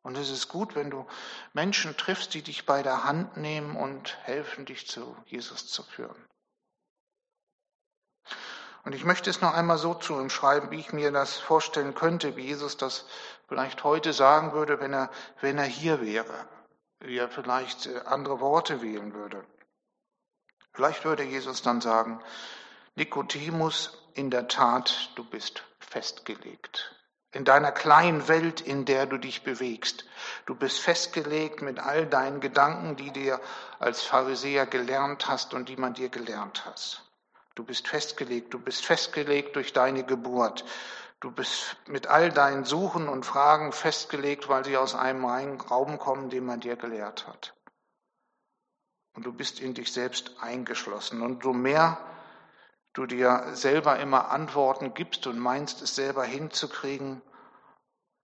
Und 0.08 0.18
es 0.18 0.30
ist 0.30 0.48
gut, 0.48 0.74
wenn 0.74 0.90
du 0.90 1.06
Menschen 1.52 1.98
triffst, 1.98 2.34
die 2.34 2.42
dich 2.42 2.66
bei 2.66 2.82
der 2.82 3.04
Hand 3.04 3.36
nehmen 3.36 3.76
und 3.76 4.18
helfen, 4.24 4.66
dich 4.66 4.88
zu 4.88 5.18
Jesus 5.26 5.68
zu 5.68 5.84
führen. 5.84 6.16
Und 8.86 8.96
ich 8.96 9.04
möchte 9.04 9.30
es 9.30 9.42
noch 9.42 9.54
einmal 9.54 9.78
so 9.78 9.94
zu 9.96 10.18
ihm 10.18 10.30
schreiben, 10.30 10.72
wie 10.72 10.80
ich 10.80 10.94
mir 10.94 11.12
das 11.12 11.36
vorstellen 11.36 11.94
könnte, 11.94 12.38
wie 12.38 12.46
Jesus 12.46 12.78
das 12.78 13.06
vielleicht 13.50 13.84
heute 13.84 14.14
sagen 14.14 14.54
würde, 14.54 14.80
wenn 14.80 14.94
er, 14.94 15.12
wenn 15.42 15.58
er 15.58 15.66
hier 15.66 16.00
wäre. 16.00 16.48
wie 17.00 17.18
er 17.18 17.28
vielleicht 17.30 17.88
äh, 17.88 18.00
andere 18.06 18.40
Worte 18.40 18.82
wählen 18.82 19.14
würde. 19.14 19.46
Vielleicht 20.72 21.04
würde 21.04 21.24
Jesus 21.24 21.62
dann 21.62 21.82
sagen, 21.82 22.24
Nikodemus, 22.96 24.10
in 24.14 24.32
der 24.32 24.48
Tat, 24.48 25.12
du 25.16 25.26
bist 25.26 25.64
festgelegt. 25.80 26.97
In 27.32 27.44
deiner 27.44 27.72
kleinen 27.72 28.28
Welt, 28.28 28.62
in 28.62 28.86
der 28.86 29.06
du 29.06 29.18
dich 29.18 29.44
bewegst. 29.44 30.06
Du 30.46 30.56
bist 30.56 30.80
festgelegt 30.80 31.62
mit 31.62 31.80
all 31.80 32.06
deinen 32.06 32.40
Gedanken, 32.40 32.96
die 32.96 33.12
dir 33.12 33.42
als 33.80 34.02
Pharisäer 34.02 34.66
gelernt 34.66 35.28
hast 35.28 35.54
und 35.54 35.70
die 35.70 35.76
man 35.76 35.94
dir 35.94 36.10
gelernt 36.10 36.66
hast. 36.66 37.04
Du 37.56 37.64
bist 37.64 37.88
festgelegt, 37.88 38.54
du 38.54 38.60
bist 38.60 38.86
festgelegt 38.86 39.56
durch 39.56 39.74
deine 39.74 40.04
Geburt. 40.04 40.64
Du 41.20 41.32
bist 41.32 41.76
mit 41.88 42.08
all 42.08 42.32
deinen 42.32 42.64
Suchen 42.64 43.10
und 43.10 43.26
Fragen 43.26 43.72
festgelegt, 43.72 44.48
weil 44.50 44.64
sie 44.64 44.78
aus 44.78 44.94
einem 44.94 45.26
Raum 45.26 45.98
kommen, 45.98 46.30
den 46.30 46.46
man 46.46 46.60
dir 46.60 46.76
gelehrt 46.76 47.28
hat. 47.28 47.56
Und 49.16 49.26
du 49.26 49.34
bist 49.34 49.60
in 49.60 49.74
dich 49.74 49.92
selbst 49.92 50.32
eingeschlossen. 50.40 51.24
Und 51.24 51.42
so 51.42 51.52
mehr 51.52 51.98
du 52.98 53.06
dir 53.06 53.44
selber 53.54 54.00
immer 54.00 54.32
Antworten 54.32 54.94
gibst 54.94 55.28
und 55.28 55.38
meinst, 55.38 55.82
es 55.82 55.96
selber 55.96 56.24
hinzukriegen, 56.24 57.22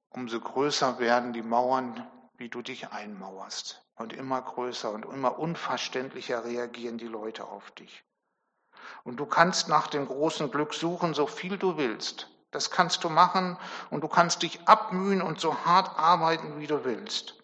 umso 0.09 0.39
größer 0.39 0.99
werden 0.99 1.31
die 1.31 1.43
Mauern, 1.43 2.07
wie 2.38 2.49
du 2.49 2.62
dich 2.62 2.89
einmauerst. 2.89 3.79
Und 3.95 4.13
immer 4.13 4.41
größer 4.41 4.89
und 4.91 5.05
immer 5.05 5.38
unverständlicher 5.38 6.43
reagieren 6.43 6.97
die 6.97 7.07
Leute 7.07 7.45
auf 7.45 7.69
dich. 7.71 8.03
Und 9.03 9.17
du 9.17 9.27
kannst 9.27 9.69
nach 9.69 9.88
dem 9.88 10.07
großen 10.07 10.49
Glück 10.49 10.73
suchen, 10.73 11.13
so 11.13 11.27
viel 11.27 11.57
du 11.57 11.77
willst. 11.77 12.29
Das 12.49 12.71
kannst 12.71 13.03
du 13.03 13.09
machen 13.09 13.57
und 13.91 14.01
du 14.01 14.07
kannst 14.07 14.41
dich 14.41 14.67
abmühen 14.67 15.21
und 15.21 15.39
so 15.39 15.65
hart 15.65 15.97
arbeiten, 15.99 16.59
wie 16.59 16.67
du 16.67 16.83
willst. 16.83 17.36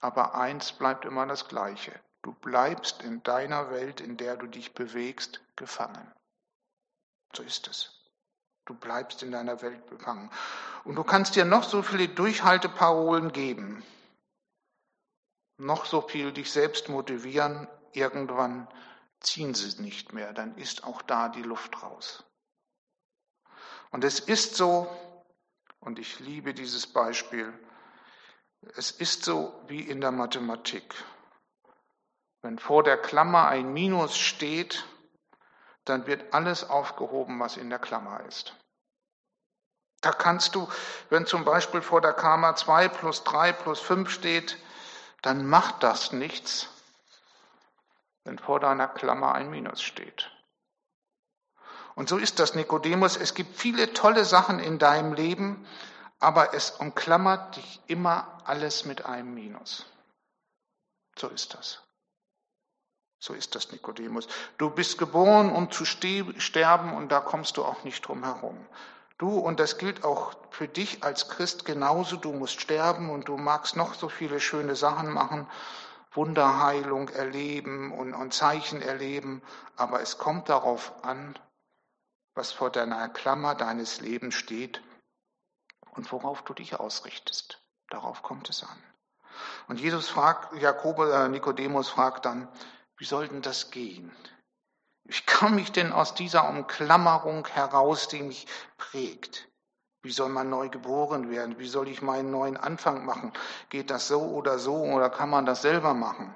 Aber 0.00 0.34
eins 0.34 0.72
bleibt 0.72 1.04
immer 1.04 1.26
das 1.26 1.48
Gleiche. 1.48 1.92
Du 2.24 2.32
bleibst 2.32 3.02
in 3.02 3.22
deiner 3.22 3.70
Welt, 3.70 4.00
in 4.00 4.16
der 4.16 4.38
du 4.38 4.46
dich 4.46 4.72
bewegst, 4.72 5.42
gefangen. 5.56 6.10
So 7.36 7.42
ist 7.42 7.68
es. 7.68 7.90
Du 8.64 8.72
bleibst 8.72 9.22
in 9.22 9.30
deiner 9.30 9.60
Welt 9.60 9.86
gefangen. 9.90 10.30
Und 10.84 10.94
du 10.94 11.04
kannst 11.04 11.36
dir 11.36 11.44
noch 11.44 11.64
so 11.64 11.82
viele 11.82 12.08
Durchhalteparolen 12.08 13.30
geben, 13.32 13.84
noch 15.58 15.84
so 15.84 16.00
viel 16.00 16.32
dich 16.32 16.50
selbst 16.50 16.88
motivieren. 16.88 17.68
Irgendwann 17.92 18.68
ziehen 19.20 19.52
sie 19.52 19.82
nicht 19.82 20.14
mehr, 20.14 20.32
dann 20.32 20.56
ist 20.56 20.84
auch 20.84 21.02
da 21.02 21.28
die 21.28 21.42
Luft 21.42 21.82
raus. 21.82 22.24
Und 23.90 24.02
es 24.02 24.18
ist 24.18 24.54
so, 24.54 24.88
und 25.78 25.98
ich 25.98 26.20
liebe 26.20 26.54
dieses 26.54 26.86
Beispiel, 26.86 27.52
es 28.76 28.92
ist 28.92 29.24
so 29.24 29.62
wie 29.66 29.82
in 29.82 30.00
der 30.00 30.10
Mathematik. 30.10 30.94
Wenn 32.44 32.58
vor 32.58 32.82
der 32.82 32.98
Klammer 32.98 33.48
ein 33.48 33.72
Minus 33.72 34.18
steht, 34.18 34.84
dann 35.86 36.06
wird 36.06 36.34
alles 36.34 36.68
aufgehoben, 36.68 37.40
was 37.40 37.56
in 37.56 37.70
der 37.70 37.78
Klammer 37.78 38.20
ist. 38.28 38.54
Da 40.02 40.12
kannst 40.12 40.54
du, 40.54 40.68
wenn 41.08 41.24
zum 41.24 41.46
Beispiel 41.46 41.80
vor 41.80 42.02
der 42.02 42.12
Klammer 42.12 42.54
2 42.54 42.88
plus 42.88 43.24
3 43.24 43.54
plus 43.54 43.80
5 43.80 44.10
steht, 44.10 44.58
dann 45.22 45.46
macht 45.46 45.82
das 45.82 46.12
nichts, 46.12 46.68
wenn 48.24 48.38
vor 48.38 48.60
deiner 48.60 48.88
Klammer 48.88 49.34
ein 49.34 49.48
Minus 49.48 49.80
steht. 49.80 50.30
Und 51.94 52.10
so 52.10 52.18
ist 52.18 52.40
das, 52.40 52.54
Nikodemus. 52.54 53.16
Es 53.16 53.32
gibt 53.32 53.56
viele 53.56 53.94
tolle 53.94 54.26
Sachen 54.26 54.58
in 54.58 54.78
deinem 54.78 55.14
Leben, 55.14 55.66
aber 56.20 56.52
es 56.52 56.72
umklammert 56.72 57.56
dich 57.56 57.80
immer 57.86 58.42
alles 58.44 58.84
mit 58.84 59.06
einem 59.06 59.32
Minus. 59.32 59.86
So 61.16 61.28
ist 61.28 61.54
das. 61.54 61.83
So 63.24 63.32
ist 63.32 63.54
das, 63.54 63.72
Nikodemus. 63.72 64.28
Du 64.58 64.68
bist 64.68 64.98
geboren, 64.98 65.50
um 65.50 65.70
zu 65.70 65.86
sterben 65.86 66.92
und 66.92 67.10
da 67.10 67.20
kommst 67.20 67.56
du 67.56 67.64
auch 67.64 67.82
nicht 67.82 68.06
drum 68.06 68.22
herum. 68.22 68.66
Du, 69.16 69.38
und 69.38 69.60
das 69.60 69.78
gilt 69.78 70.04
auch 70.04 70.34
für 70.50 70.68
dich 70.68 71.02
als 71.02 71.30
Christ 71.30 71.64
genauso, 71.64 72.16
du 72.16 72.34
musst 72.34 72.60
sterben 72.60 73.08
und 73.08 73.28
du 73.28 73.38
magst 73.38 73.76
noch 73.76 73.94
so 73.94 74.10
viele 74.10 74.40
schöne 74.40 74.76
Sachen 74.76 75.10
machen, 75.10 75.48
Wunderheilung 76.12 77.08
erleben 77.08 77.92
und, 77.92 78.12
und 78.12 78.34
Zeichen 78.34 78.82
erleben, 78.82 79.40
aber 79.74 80.02
es 80.02 80.18
kommt 80.18 80.50
darauf 80.50 80.92
an, 81.02 81.38
was 82.34 82.52
vor 82.52 82.68
deiner 82.68 83.08
Klammer 83.08 83.54
deines 83.54 84.02
Lebens 84.02 84.34
steht 84.34 84.82
und 85.92 86.12
worauf 86.12 86.42
du 86.42 86.52
dich 86.52 86.78
ausrichtest. 86.78 87.58
Darauf 87.88 88.22
kommt 88.22 88.50
es 88.50 88.64
an. 88.64 88.82
Und 89.66 89.80
Jesus 89.80 90.10
fragt, 90.10 90.60
Jakob, 90.60 90.98
äh, 90.98 91.28
Nikodemus 91.30 91.88
fragt 91.88 92.26
dann, 92.26 92.48
wie 92.98 93.04
soll 93.04 93.28
denn 93.28 93.42
das 93.42 93.70
gehen? 93.70 94.10
Wie 95.04 95.20
komme 95.26 95.60
ich 95.60 95.72
denn 95.72 95.92
aus 95.92 96.14
dieser 96.14 96.48
Umklammerung 96.48 97.46
heraus, 97.48 98.08
die 98.08 98.22
mich 98.22 98.46
prägt? 98.78 99.48
Wie 100.02 100.12
soll 100.12 100.28
man 100.28 100.50
neu 100.50 100.68
geboren 100.68 101.30
werden? 101.30 101.58
Wie 101.58 101.68
soll 101.68 101.88
ich 101.88 102.02
meinen 102.02 102.30
neuen 102.30 102.56
Anfang 102.56 103.04
machen? 103.04 103.32
Geht 103.70 103.90
das 103.90 104.08
so 104.08 104.20
oder 104.20 104.58
so 104.58 104.76
oder 104.76 105.10
kann 105.10 105.30
man 105.30 105.46
das 105.46 105.62
selber 105.62 105.94
machen? 105.94 106.32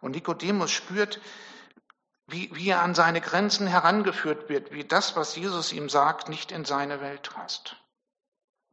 Und 0.00 0.12
Nikodemus 0.12 0.70
spürt, 0.70 1.20
wie, 2.26 2.54
wie 2.54 2.68
er 2.68 2.82
an 2.82 2.94
seine 2.94 3.20
Grenzen 3.20 3.66
herangeführt 3.66 4.48
wird, 4.48 4.72
wie 4.72 4.84
das, 4.84 5.16
was 5.16 5.34
Jesus 5.36 5.72
ihm 5.72 5.88
sagt, 5.88 6.28
nicht 6.28 6.52
in 6.52 6.64
seine 6.64 7.00
Welt 7.00 7.30
passt. 7.34 7.76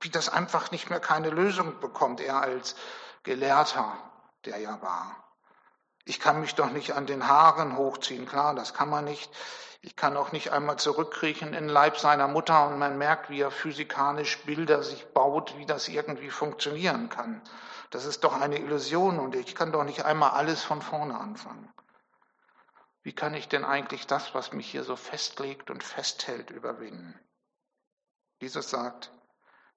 Wie 0.01 0.09
das 0.09 0.27
einfach 0.27 0.71
nicht 0.71 0.89
mehr 0.89 0.99
keine 0.99 1.29
Lösung 1.29 1.79
bekommt, 1.79 2.19
er 2.19 2.41
als 2.41 2.75
Gelehrter, 3.23 3.97
der 4.43 4.57
ja 4.57 4.81
war. 4.81 5.24
Ich 6.05 6.19
kann 6.19 6.39
mich 6.39 6.55
doch 6.55 6.71
nicht 6.71 6.93
an 6.93 7.07
den 7.07 7.27
Haaren 7.27 7.77
hochziehen, 7.77 8.27
klar, 8.27 8.53
das 8.53 8.73
kann 8.73 8.89
man 8.89 9.05
nicht. 9.05 9.29
Ich 9.81 9.95
kann 9.95 10.17
auch 10.17 10.31
nicht 10.31 10.51
einmal 10.51 10.77
zurückkriechen 10.77 11.49
in 11.49 11.65
den 11.65 11.69
Leib 11.69 11.97
seiner 11.97 12.27
Mutter 12.27 12.67
und 12.67 12.79
man 12.79 12.97
merkt, 12.97 13.29
wie 13.29 13.41
er 13.41 13.51
physikalisch 13.51 14.39
Bilder 14.43 14.81
sich 14.81 15.05
baut, 15.13 15.57
wie 15.57 15.65
das 15.65 15.87
irgendwie 15.87 16.29
funktionieren 16.29 17.09
kann. 17.09 17.41
Das 17.89 18.05
ist 18.05 18.23
doch 18.23 18.39
eine 18.39 18.59
Illusion 18.59 19.19
und 19.19 19.35
ich 19.35 19.53
kann 19.55 19.71
doch 19.71 19.83
nicht 19.83 20.05
einmal 20.05 20.31
alles 20.31 20.63
von 20.63 20.81
vorne 20.81 21.19
anfangen. 21.19 21.71
Wie 23.03 23.13
kann 23.13 23.35
ich 23.35 23.47
denn 23.47 23.63
eigentlich 23.63 24.07
das, 24.07 24.33
was 24.33 24.53
mich 24.53 24.69
hier 24.69 24.83
so 24.83 24.95
festlegt 24.95 25.69
und 25.69 25.83
festhält, 25.83 26.49
überwinden? 26.49 27.19
Jesus 28.41 28.69
sagt, 28.69 29.11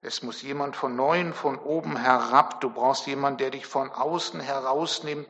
es 0.01 0.23
muss 0.23 0.41
jemand 0.41 0.75
von 0.75 0.95
neuem 0.95 1.33
von 1.33 1.59
oben 1.59 1.97
herab. 1.97 2.61
Du 2.61 2.71
brauchst 2.71 3.05
jemanden, 3.05 3.37
der 3.37 3.51
dich 3.51 3.67
von 3.67 3.91
außen 3.91 4.39
herausnimmt, 4.39 5.27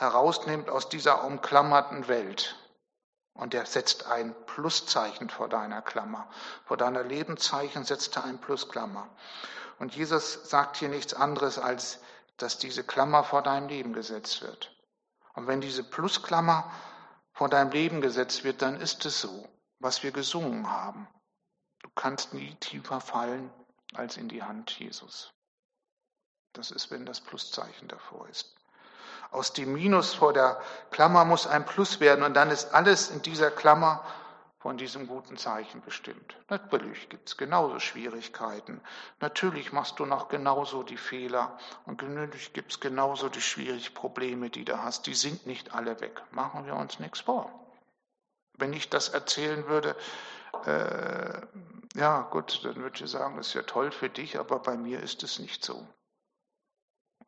herausnimmt 0.00 0.70
aus 0.70 0.88
dieser 0.88 1.24
umklammerten 1.24 2.08
Welt. 2.08 2.56
Und 3.34 3.54
er 3.54 3.66
setzt 3.66 4.06
ein 4.06 4.34
Pluszeichen 4.46 5.30
vor 5.30 5.48
deiner 5.48 5.82
Klammer. 5.82 6.28
Vor 6.64 6.76
deiner 6.76 7.02
Lebenszeichen 7.02 7.84
setzt 7.84 8.16
er 8.16 8.24
ein 8.24 8.40
Plusklammer. 8.40 9.08
Und 9.78 9.94
Jesus 9.94 10.48
sagt 10.48 10.76
hier 10.76 10.88
nichts 10.88 11.14
anderes, 11.14 11.58
als 11.58 12.00
dass 12.36 12.58
diese 12.58 12.84
Klammer 12.84 13.24
vor 13.24 13.42
deinem 13.42 13.68
Leben 13.68 13.92
gesetzt 13.92 14.42
wird. 14.42 14.74
Und 15.34 15.46
wenn 15.46 15.60
diese 15.60 15.84
Plusklammer 15.84 16.70
vor 17.32 17.48
deinem 17.48 17.70
Leben 17.70 18.00
gesetzt 18.00 18.44
wird, 18.44 18.62
dann 18.62 18.80
ist 18.80 19.04
es 19.06 19.20
so, 19.20 19.48
was 19.78 20.02
wir 20.02 20.12
gesungen 20.12 20.70
haben. 20.70 21.08
Du 21.82 21.88
kannst 21.94 22.34
nie 22.34 22.54
tiefer 22.56 23.00
fallen 23.00 23.50
als 23.94 24.16
in 24.16 24.28
die 24.28 24.42
Hand 24.42 24.78
Jesus. 24.78 25.32
Das 26.52 26.70
ist, 26.70 26.90
wenn 26.90 27.06
das 27.06 27.20
Pluszeichen 27.20 27.88
davor 27.88 28.28
ist. 28.28 28.59
Aus 29.30 29.52
dem 29.52 29.72
Minus 29.72 30.14
vor 30.14 30.32
der 30.32 30.60
Klammer 30.90 31.24
muss 31.24 31.46
ein 31.46 31.64
Plus 31.64 32.00
werden 32.00 32.24
und 32.24 32.34
dann 32.34 32.50
ist 32.50 32.74
alles 32.74 33.10
in 33.10 33.22
dieser 33.22 33.50
Klammer 33.50 34.04
von 34.60 34.76
diesem 34.76 35.06
guten 35.06 35.38
Zeichen 35.38 35.80
bestimmt. 35.80 36.36
Natürlich 36.50 37.08
gibt 37.08 37.28
es 37.28 37.36
genauso 37.38 37.78
Schwierigkeiten. 37.78 38.82
Natürlich 39.20 39.72
machst 39.72 39.98
du 39.98 40.04
noch 40.04 40.28
genauso 40.28 40.82
die 40.82 40.98
Fehler 40.98 41.56
und 41.86 42.02
natürlich 42.02 42.52
gibt 42.52 42.72
es 42.72 42.80
genauso 42.80 43.30
die 43.30 43.40
schwierigen 43.40 43.94
Probleme, 43.94 44.50
die 44.50 44.66
du 44.66 44.82
hast. 44.82 45.06
Die 45.06 45.14
sind 45.14 45.46
nicht 45.46 45.74
alle 45.74 45.98
weg. 46.00 46.20
Machen 46.30 46.66
wir 46.66 46.76
uns 46.76 46.98
nichts 46.98 47.20
vor. 47.20 47.50
Wenn 48.58 48.74
ich 48.74 48.90
das 48.90 49.08
erzählen 49.08 49.66
würde, 49.66 49.96
äh, 50.66 51.40
ja 51.94 52.22
gut, 52.30 52.60
dann 52.62 52.76
würde 52.76 53.02
ich 53.02 53.10
sagen, 53.10 53.38
das 53.38 53.48
ist 53.48 53.54
ja 53.54 53.62
toll 53.62 53.90
für 53.90 54.10
dich, 54.10 54.38
aber 54.38 54.58
bei 54.58 54.76
mir 54.76 55.00
ist 55.00 55.22
es 55.22 55.38
nicht 55.38 55.64
so. 55.64 55.86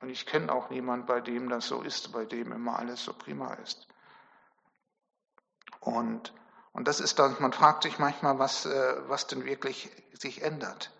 Und 0.03 0.09
ich 0.11 0.27
kenne 0.27 0.53
auch 0.53 0.69
niemanden, 0.69 1.07
bei 1.07 1.21
dem 1.21 1.49
das 1.49 1.69
so 1.69 1.81
ist, 1.81 2.13
bei 2.13 2.25
dem 2.25 2.51
immer 2.51 2.77
alles 2.77 3.05
so 3.05 3.13
prima 3.13 3.55
ist. 3.55 3.87
Und, 5.79 6.35
und 6.73 6.89
das 6.89 6.99
ist 6.99 7.21
dann, 7.21 7.37
man 7.39 7.53
fragt 7.53 7.85
sich 7.85 8.01
manchmal, 8.01 8.41
was, 8.41 8.67
äh, 8.67 9.09
was 9.09 9.29
denn 9.29 9.45
wirklich 9.45 9.91
sich 10.13 10.43
ändert. 10.43 10.91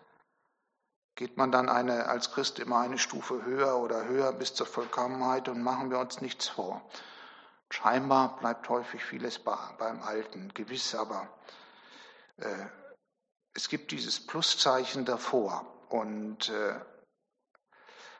Geht 1.15 1.35
man 1.35 1.51
dann 1.51 1.67
eine, 1.67 2.07
als 2.07 2.31
Christ 2.31 2.59
immer 2.59 2.79
eine 2.79 2.97
Stufe 2.97 3.43
höher 3.43 3.77
oder 3.77 4.05
höher 4.05 4.31
bis 4.31 4.53
zur 4.53 4.67
Vollkommenheit 4.67 5.49
und 5.49 5.61
machen 5.61 5.91
wir 5.91 5.99
uns 5.99 6.21
nichts 6.21 6.47
vor. 6.47 6.81
Scheinbar 7.69 8.37
bleibt 8.37 8.69
häufig 8.69 9.03
vieles 9.03 9.37
beim 9.37 10.01
Alten, 10.01 10.53
gewiss, 10.53 10.95
aber 10.95 11.27
äh, 12.37 12.67
es 13.53 13.67
gibt 13.67 13.91
dieses 13.91 14.25
Pluszeichen 14.25 15.03
davor. 15.03 15.65
Und 15.89 16.47
äh, 16.49 16.79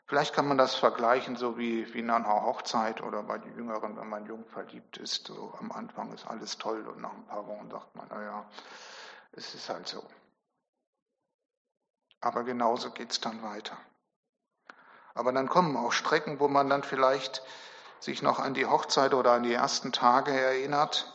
Vielleicht 0.06 0.34
kann 0.34 0.48
man 0.48 0.58
das 0.58 0.76
vergleichen, 0.76 1.36
so 1.38 1.58
wie, 1.58 1.92
wie 1.94 2.00
in 2.00 2.10
einer 2.10 2.44
Hochzeit 2.44 3.02
oder 3.02 3.24
bei 3.24 3.38
den 3.38 3.56
Jüngeren, 3.56 3.96
wenn 3.98 4.10
man 4.10 4.26
jung 4.26 4.46
verliebt 4.46 4.98
ist. 4.98 5.28
So 5.28 5.54
am 5.60 5.72
Anfang 5.72 6.12
ist 6.14 6.28
alles 6.28 6.58
toll 6.58 6.86
und 6.88 7.02
nach 7.02 7.14
ein 7.14 7.26
paar 7.26 7.48
Wochen 7.48 7.70
sagt 7.72 7.96
man, 7.96 8.08
naja, 8.10 8.46
es 9.32 9.56
ist 9.56 9.70
halt 9.70 9.88
so. 9.88 10.04
Aber 12.20 12.44
genauso 12.44 12.92
geht 12.92 13.12
es 13.12 13.22
dann 13.22 13.42
weiter. 13.44 13.78
Aber 15.14 15.32
dann 15.32 15.48
kommen 15.48 15.78
auch 15.78 15.92
Strecken, 15.92 16.40
wo 16.40 16.48
man 16.48 16.70
dann 16.70 16.84
vielleicht 16.84 17.44
sich 18.00 18.22
noch 18.22 18.40
an 18.40 18.54
die 18.54 18.66
Hochzeit 18.66 19.14
oder 19.14 19.32
an 19.32 19.44
die 19.44 19.54
ersten 19.54 19.92
Tage 19.92 20.32
erinnert. 20.32 21.14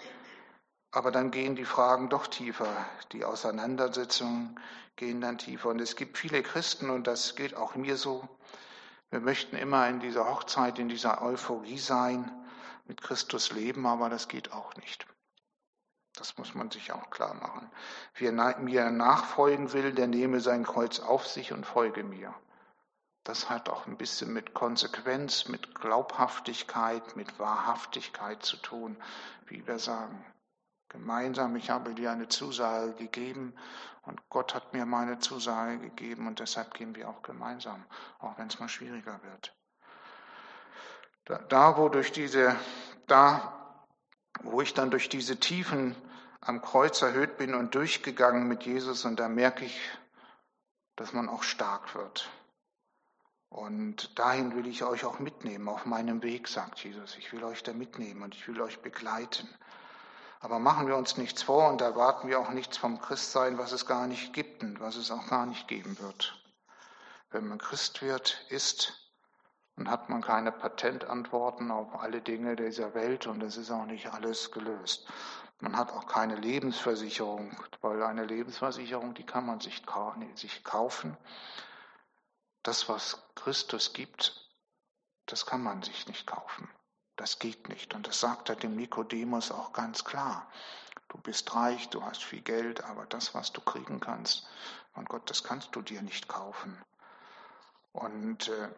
Aber 0.90 1.11
dann 1.11 1.31
gehen 1.31 1.57
die 1.57 1.64
Fragen 1.64 2.09
doch 2.09 2.27
tiefer. 2.27 2.68
Die 3.12 3.24
Auseinandersetzungen 3.24 4.59
gehen 4.96 5.20
dann 5.20 5.38
tiefer. 5.38 5.68
Und 5.68 5.81
es 5.81 5.96
gibt 5.96 6.16
viele 6.16 6.42
Christen, 6.42 6.90
und 6.90 7.07
das 7.07 7.37
geht 7.37 7.55
auch 7.55 7.74
mir 7.74 7.96
so, 7.96 8.27
wir 9.10 9.20
möchten 9.20 9.56
immer 9.56 9.88
in 9.88 10.00
dieser 10.00 10.28
Hochzeit, 10.28 10.78
in 10.78 10.88
dieser 10.88 11.22
Euphorie 11.22 11.78
sein, 11.78 12.30
mit 12.86 13.02
Christus 13.02 13.52
leben, 13.52 13.86
aber 13.86 14.08
das 14.08 14.28
geht 14.28 14.52
auch 14.52 14.74
nicht. 14.76 15.06
Das 16.14 16.36
muss 16.36 16.54
man 16.54 16.70
sich 16.70 16.92
auch 16.92 17.10
klar 17.10 17.34
machen. 17.34 17.70
Wer 18.14 18.32
mir 18.58 18.90
nachfolgen 18.90 19.72
will, 19.72 19.92
der 19.92 20.08
nehme 20.08 20.40
sein 20.40 20.64
Kreuz 20.64 20.98
auf 20.98 21.26
sich 21.26 21.52
und 21.52 21.64
folge 21.64 22.02
mir. 22.02 22.34
Das 23.22 23.48
hat 23.50 23.68
auch 23.68 23.86
ein 23.86 23.96
bisschen 23.96 24.32
mit 24.32 24.54
Konsequenz, 24.54 25.48
mit 25.48 25.74
Glaubhaftigkeit, 25.74 27.14
mit 27.14 27.38
Wahrhaftigkeit 27.38 28.42
zu 28.42 28.56
tun, 28.56 28.96
wie 29.46 29.66
wir 29.66 29.78
sagen. 29.78 30.24
Gemeinsam, 30.88 31.57
ich 31.57 31.70
habe 31.70 31.94
dir 31.94 32.11
eine 32.11 32.29
Zusage 32.29 32.94
gegeben 32.94 33.55
und 34.03 34.29
Gott 34.31 34.55
hat 34.55 34.72
mir 34.72 34.87
meine 34.87 35.18
Zusage 35.18 35.79
gegeben 35.79 36.27
und 36.27 36.40
deshalb 36.40 36.72
gehen 36.74 36.96
wir 36.96 37.09
auch 37.09 37.22
gemeinsam, 37.22 37.85
auch 38.20 38.38
wenn 38.38 38.46
es 38.48 38.59
mal 38.59 38.68
schwieriger 38.68 39.20
wird. 39.22 39.55
Da, 41.27 41.38
da, 41.38 41.77
wo 41.77 41.90
durch 41.90 42.11
diese, 42.11 42.57
da, 43.07 43.85
wo 44.40 44.62
ich 44.62 44.72
dann 44.72 44.90
durch 44.90 45.11
diese 45.11 45.38
Tiefen 45.38 45.94
am 46.40 46.62
Kreuz 46.62 47.03
erhöht 47.03 47.37
bin 47.37 47.55
und 47.55 47.74
durchgegangen 47.74 48.48
mit 48.48 48.62
Jesus 48.62 49.05
und 49.05 49.20
da 49.20 49.29
merke 49.29 49.66
ich, 49.66 49.79
dass 50.96 51.12
man 51.12 51.29
auch 51.29 51.42
stark 51.42 51.94
wird. 51.94 52.31
Und 53.51 54.18
dahin 54.18 54.55
will 54.55 54.66
ich 54.66 54.85
euch 54.85 55.05
auch 55.05 55.18
mitnehmen, 55.18 55.68
auf 55.68 55.87
meinem 55.87 56.22
Weg, 56.22 56.48
sagt 56.48 56.79
Jesus. 56.81 57.16
Ich 57.16 57.33
will 57.33 57.44
euch 57.44 57.62
da 57.62 57.72
mitnehmen 57.72 58.22
und 58.22 58.35
ich 58.35 58.46
will 58.46 58.61
euch 58.61 58.81
begleiten. 58.81 59.48
Aber 60.40 60.59
machen 60.59 60.87
wir 60.87 60.96
uns 60.96 61.16
nichts 61.16 61.42
vor 61.42 61.68
und 61.68 61.81
erwarten 61.81 62.29
wir 62.29 62.38
auch 62.38 62.51
nichts 62.51 62.77
vom 62.77 63.01
Christsein, 63.01 63.59
was 63.59 63.72
es 63.72 63.87
gar 63.87 64.07
nicht 64.07 64.33
gibt 64.33 64.62
und 64.62 64.81
was 64.81 64.96
es 64.96 65.11
auch 65.11 65.27
gar 65.29 65.46
nicht 65.46 65.66
geben 65.66 65.98
wird. 65.98 66.40
Wenn 67.31 67.48
man 67.48 67.59
Christ 67.59 68.03
wird, 68.03 68.44
ist, 68.48 68.94
dann 69.77 69.90
hat 69.90 70.09
man 70.09 70.22
keine 70.22 70.53
Patentantworten 70.53 71.70
auf 71.70 72.01
alle 72.01 72.20
Dinge 72.20 72.57
dieser 72.57 72.94
Welt 72.94 73.27
und 73.27 73.42
es 73.42 73.57
ist 73.57 73.70
auch 73.70 73.85
nicht 73.85 74.12
alles 74.12 74.51
gelöst. 74.51 75.07
Man 75.61 75.77
hat 75.77 75.92
auch 75.92 76.07
keine 76.07 76.37
Lebensversicherung, 76.37 77.57
weil 77.81 78.03
eine 78.03 78.24
Lebensversicherung, 78.24 79.14
die 79.14 79.27
kann 79.27 79.44
man 79.44 79.61
sich, 79.61 79.85
kaufen 80.64 81.16
das, 82.62 82.88
was 82.88 83.22
Christus 83.35 83.92
gibt, 83.92 84.48
das 85.27 85.46
kann 85.46 85.62
man 85.62 85.83
sich 85.83 86.07
nicht 86.07 86.27
kaufen. 86.27 86.68
Das 87.18 87.40
geht 87.40 87.68
nicht. 87.68 87.94
Und 87.94 88.07
das 88.07 88.20
sagt 88.20 88.48
er 88.48 88.54
dem 88.54 88.76
Nikodemus 88.76 89.50
auch 89.50 89.72
ganz 89.72 90.04
klar. 90.04 90.48
Du 91.09 91.18
bist 91.18 91.52
reich, 91.54 91.88
du 91.88 92.02
hast 92.02 92.22
viel 92.22 92.42
Geld, 92.42 92.85
aber 92.85 93.07
das, 93.07 93.35
was 93.35 93.52
du 93.52 93.61
kriegen 93.61 93.98
kannst 93.98 94.46
von 94.94 95.04
Gott, 95.04 95.28
das 95.28 95.42
kannst 95.42 95.74
du 95.74 95.83
dir 95.83 96.00
nicht 96.00 96.28
kaufen. 96.28 96.81
Und, 97.92 98.48
äh, 98.48 98.68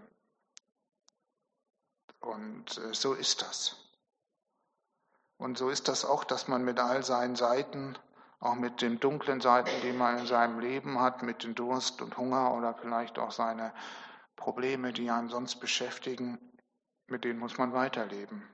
und 2.21 2.79
äh, 2.79 2.95
so 2.95 3.13
ist 3.13 3.43
das. 3.43 3.77
Und 5.37 5.59
so 5.59 5.69
ist 5.69 5.89
das 5.89 6.07
auch, 6.07 6.25
dass 6.25 6.49
man 6.49 6.65
mit 6.65 6.81
all 6.81 7.03
seinen 7.05 7.37
Seiten 7.37 7.99
auch 8.39 8.55
mit 8.55 8.81
den 8.81 9.01
dunklen 9.01 9.43
Seiten, 9.43 9.83
die 9.83 9.93
man 9.93 10.17
in 10.17 10.27
seinem 10.27 10.61
Leben 10.61 10.99
hat, 10.99 11.23
mit 11.23 11.45
dem 11.45 11.55
Durst 11.55 12.01
und 12.01 12.17
Hunger 12.17 12.55
oder 12.55 12.73
vielleicht 12.73 13.19
auch 13.19 13.33
seine 13.33 13.75
Probleme, 14.37 14.95
die 14.95 15.11
einen 15.11 15.29
sonst 15.29 15.57
beschäftigen, 15.57 16.39
mit 17.11 17.25
denen 17.25 17.39
muss 17.39 17.59
man 17.59 17.73
weiterleben. 17.73 18.49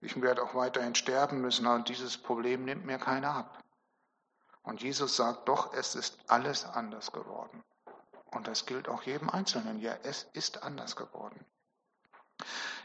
Ich 0.00 0.20
werde 0.20 0.42
auch 0.42 0.54
weiterhin 0.54 0.94
sterben 0.94 1.40
müssen, 1.40 1.66
und 1.66 1.88
dieses 1.88 2.18
Problem 2.18 2.64
nimmt 2.64 2.84
mir 2.84 2.98
keiner 2.98 3.34
ab. 3.34 3.64
Und 4.62 4.82
Jesus 4.82 5.16
sagt 5.16 5.48
doch, 5.48 5.72
es 5.74 5.94
ist 5.94 6.18
alles 6.26 6.64
anders 6.64 7.12
geworden. 7.12 7.62
Und 8.26 8.46
das 8.46 8.66
gilt 8.66 8.88
auch 8.88 9.02
jedem 9.02 9.30
Einzelnen. 9.30 9.80
Ja, 9.80 9.96
es 10.02 10.24
ist 10.32 10.62
anders 10.62 10.96
geworden. 10.96 11.44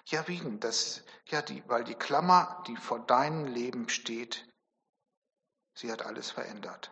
Ja, 0.06 0.28
wie 0.28 0.38
denn? 0.38 0.60
Das, 0.60 1.04
ja, 1.26 1.42
die, 1.42 1.68
weil 1.68 1.84
die 1.84 1.96
Klammer, 1.96 2.64
die 2.68 2.78
vor 2.78 3.00
deinem 3.00 3.46
Leben 3.46 3.90
steht, 3.90 4.48
Sie 5.74 5.92
hat 5.92 6.04
alles 6.06 6.32
verändert. 6.32 6.92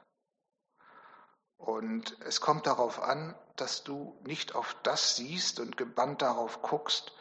Und 1.57 2.17
es 2.21 2.39
kommt 2.41 2.65
darauf 2.65 3.01
an, 3.01 3.35
dass 3.57 3.83
du 3.83 4.17
nicht 4.23 4.55
auf 4.55 4.75
das 4.83 5.17
siehst 5.17 5.59
und 5.59 5.75
gebannt 5.75 6.21
darauf 6.21 6.61
guckst, 6.61 7.11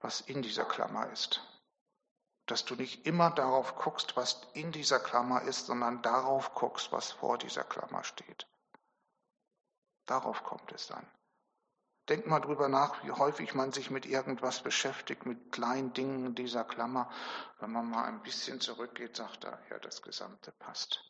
was 0.00 0.20
in 0.20 0.42
dieser 0.42 0.64
Klammer 0.64 1.10
ist. 1.10 1.40
Dass 2.46 2.64
du 2.64 2.74
nicht 2.74 3.06
immer 3.06 3.30
darauf 3.30 3.76
guckst, 3.76 4.16
was 4.16 4.46
in 4.54 4.72
dieser 4.72 4.98
Klammer 4.98 5.42
ist, 5.42 5.66
sondern 5.66 6.02
darauf 6.02 6.54
guckst, 6.54 6.90
was 6.90 7.12
vor 7.12 7.38
dieser 7.38 7.64
Klammer 7.64 8.02
steht. 8.02 8.46
Darauf 10.06 10.42
kommt 10.42 10.72
es 10.72 10.90
an. 10.90 11.06
Denk 12.08 12.26
mal 12.26 12.40
drüber 12.40 12.68
nach, 12.68 13.04
wie 13.04 13.12
häufig 13.12 13.54
man 13.54 13.70
sich 13.70 13.90
mit 13.90 14.04
irgendwas 14.04 14.62
beschäftigt, 14.62 15.26
mit 15.26 15.52
kleinen 15.52 15.92
Dingen 15.92 16.26
in 16.26 16.34
dieser 16.34 16.64
Klammer. 16.64 17.08
Wenn 17.60 17.70
man 17.70 17.88
mal 17.88 18.04
ein 18.04 18.20
bisschen 18.22 18.60
zurückgeht, 18.60 19.14
sagt 19.14 19.44
er, 19.44 19.62
ja, 19.70 19.78
das 19.78 20.02
Gesamte 20.02 20.50
passt. 20.50 21.04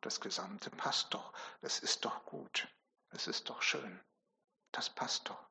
Das 0.00 0.20
Gesamte 0.20 0.70
passt 0.70 1.12
doch. 1.12 1.32
Das 1.60 1.80
ist 1.80 2.04
doch 2.04 2.24
gut. 2.24 2.68
Es 3.10 3.26
ist 3.26 3.50
doch 3.50 3.62
schön. 3.62 4.00
Das 4.70 4.90
passt 4.90 5.28
doch. 5.28 5.49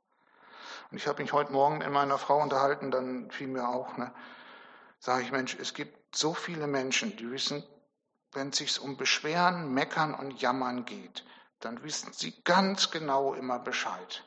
Und 0.91 0.97
ich 0.97 1.07
habe 1.07 1.21
mich 1.21 1.33
heute 1.33 1.51
Morgen 1.51 1.79
mit 1.79 1.89
meiner 1.89 2.17
Frau 2.17 2.41
unterhalten, 2.41 2.91
dann 2.91 3.29
fiel 3.31 3.47
mir 3.47 3.67
auch, 3.67 3.97
ne, 3.97 4.13
sage 4.99 5.23
ich, 5.23 5.31
Mensch, 5.31 5.55
es 5.59 5.73
gibt 5.73 6.15
so 6.15 6.33
viele 6.33 6.67
Menschen, 6.67 7.15
die 7.17 7.31
wissen, 7.31 7.63
wenn 8.31 8.49
es 8.49 8.57
sich 8.57 8.79
um 8.81 8.97
Beschweren, 8.97 9.73
Meckern 9.73 10.13
und 10.13 10.41
Jammern 10.41 10.85
geht, 10.85 11.25
dann 11.59 11.83
wissen 11.83 12.13
sie 12.13 12.43
ganz 12.43 12.91
genau 12.91 13.33
immer 13.33 13.59
Bescheid 13.59 14.23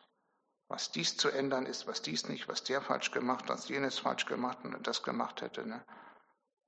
was 0.73 0.91
dies 0.91 1.19
zu 1.19 1.29
ändern 1.29 1.67
ist, 1.67 1.87
was 1.87 2.01
dies 2.01 2.29
nicht, 2.29 2.49
was 2.49 2.65
der 2.65 2.81
falsch 2.81 3.11
gemacht 3.11 3.51
hat, 3.51 3.69
jenes 3.69 3.99
falsch 3.99 4.25
gemacht 4.25 4.65
und 4.65 4.87
das 4.87 5.03
gemacht 5.03 5.43
hätte. 5.43 5.67
Ne? 5.67 5.85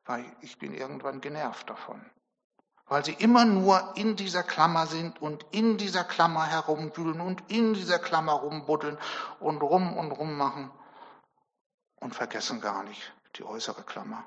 Weil 0.05 0.25
ich 0.43 0.59
bin 0.59 0.75
irgendwann 0.75 1.23
genervt 1.23 1.71
davon. 1.71 2.05
Weil 2.87 3.05
sie 3.05 3.15
immer 3.15 3.45
nur 3.45 3.97
in 3.97 4.17
dieser 4.17 4.43
Klammer 4.43 4.87
sind 4.87 5.21
und 5.23 5.47
in 5.53 5.79
dieser 5.79 6.05
Klammer 6.05 6.47
herumwühlen 6.47 7.21
und 7.21 7.43
in 7.51 7.75
dieser 7.75 7.99
Klammer 7.99 8.33
rumbuddeln 8.33 8.99
und 9.41 9.63
rum 9.63 9.97
und 9.97 10.13
rum 10.13 10.37
machen 10.37 10.71
und 12.01 12.15
vergessen 12.15 12.61
gar 12.61 12.83
nicht 12.83 13.13
die 13.37 13.45
äußere 13.45 13.83
Klammer. 13.83 14.25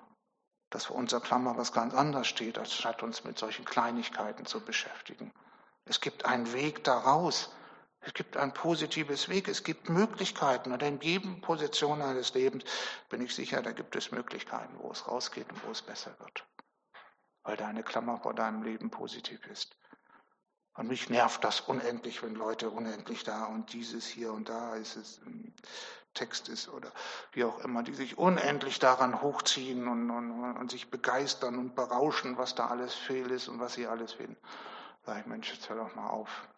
Dass 0.70 0.86
für 0.86 0.94
unser 0.94 1.22
Klammer 1.22 1.56
was 1.58 1.72
ganz 1.72 1.94
anderes 1.94 2.28
steht, 2.28 2.58
als 2.58 2.74
statt 2.74 3.04
uns 3.04 3.24
mit 3.24 3.38
solchen 3.38 3.64
Kleinigkeiten 3.64 4.46
zu 4.46 4.60
beschäftigen. 4.60 5.32
Es 5.86 6.02
gibt 6.02 6.26
einen 6.26 6.52
Weg 6.52 6.84
daraus. 6.84 7.52
Es 8.02 8.14
gibt 8.14 8.38
ein 8.38 8.54
positives 8.54 9.30
Weg, 9.30 9.48
es 9.48 9.64
gibt 9.64 9.90
Möglichkeiten. 9.90 10.72
Und 10.72 10.84
in 10.84 11.00
jedem 11.00 11.42
Position 11.42 12.02
eines 12.02 12.34
Lebens 12.34 12.64
bin 13.10 13.22
ich 13.22 13.34
sicher, 13.34 13.62
da 13.62 13.72
gibt 13.72 13.96
es 13.96 14.12
Möglichkeiten, 14.12 14.78
wo 14.80 14.92
es 14.92 15.08
rausgeht 15.08 15.50
und 15.50 15.66
wo 15.66 15.72
es 15.72 15.82
besser 15.82 16.12
wird. 16.20 16.44
Weil 17.48 17.56
deine 17.56 17.82
Klammer 17.82 18.18
vor 18.18 18.34
deinem 18.34 18.62
Leben 18.62 18.92
positiv 18.92 19.48
ist. 19.48 19.78
Und 20.74 20.90
mich 20.90 21.10
nervt 21.10 21.46
das 21.46 21.62
unendlich, 21.62 22.22
wenn 22.22 22.36
Leute 22.36 22.70
unendlich 22.70 23.24
da 23.24 23.46
und 23.46 23.72
dieses 23.72 24.06
hier 24.06 24.34
und 24.34 24.50
da 24.50 24.76
ist 24.76 24.98
es, 24.98 25.22
Text 26.14 26.50
ist 26.50 26.68
oder 26.68 26.92
wie 27.32 27.46
auch 27.46 27.60
immer, 27.60 27.84
die 27.84 27.94
sich 27.94 28.18
unendlich 28.18 28.80
daran 28.80 29.22
hochziehen 29.22 29.88
und, 29.88 30.12
und, 30.12 30.58
und 30.58 30.70
sich 30.70 30.92
begeistern 30.92 31.58
und 31.58 31.74
berauschen, 31.74 32.38
was 32.38 32.54
da 32.54 32.68
alles 32.68 32.94
fehl 32.94 33.32
ist 33.32 33.48
und 33.48 33.62
was 33.62 33.74
sie 33.74 33.88
alles 33.88 34.12
finden. 34.12 34.36
Sag 35.06 35.22
ich, 35.22 35.26
Mensch, 35.26 35.54
jetzt 35.54 35.70
hör 35.70 35.78
doch 35.78 35.96
mal 35.96 36.10
auf. 36.10 36.50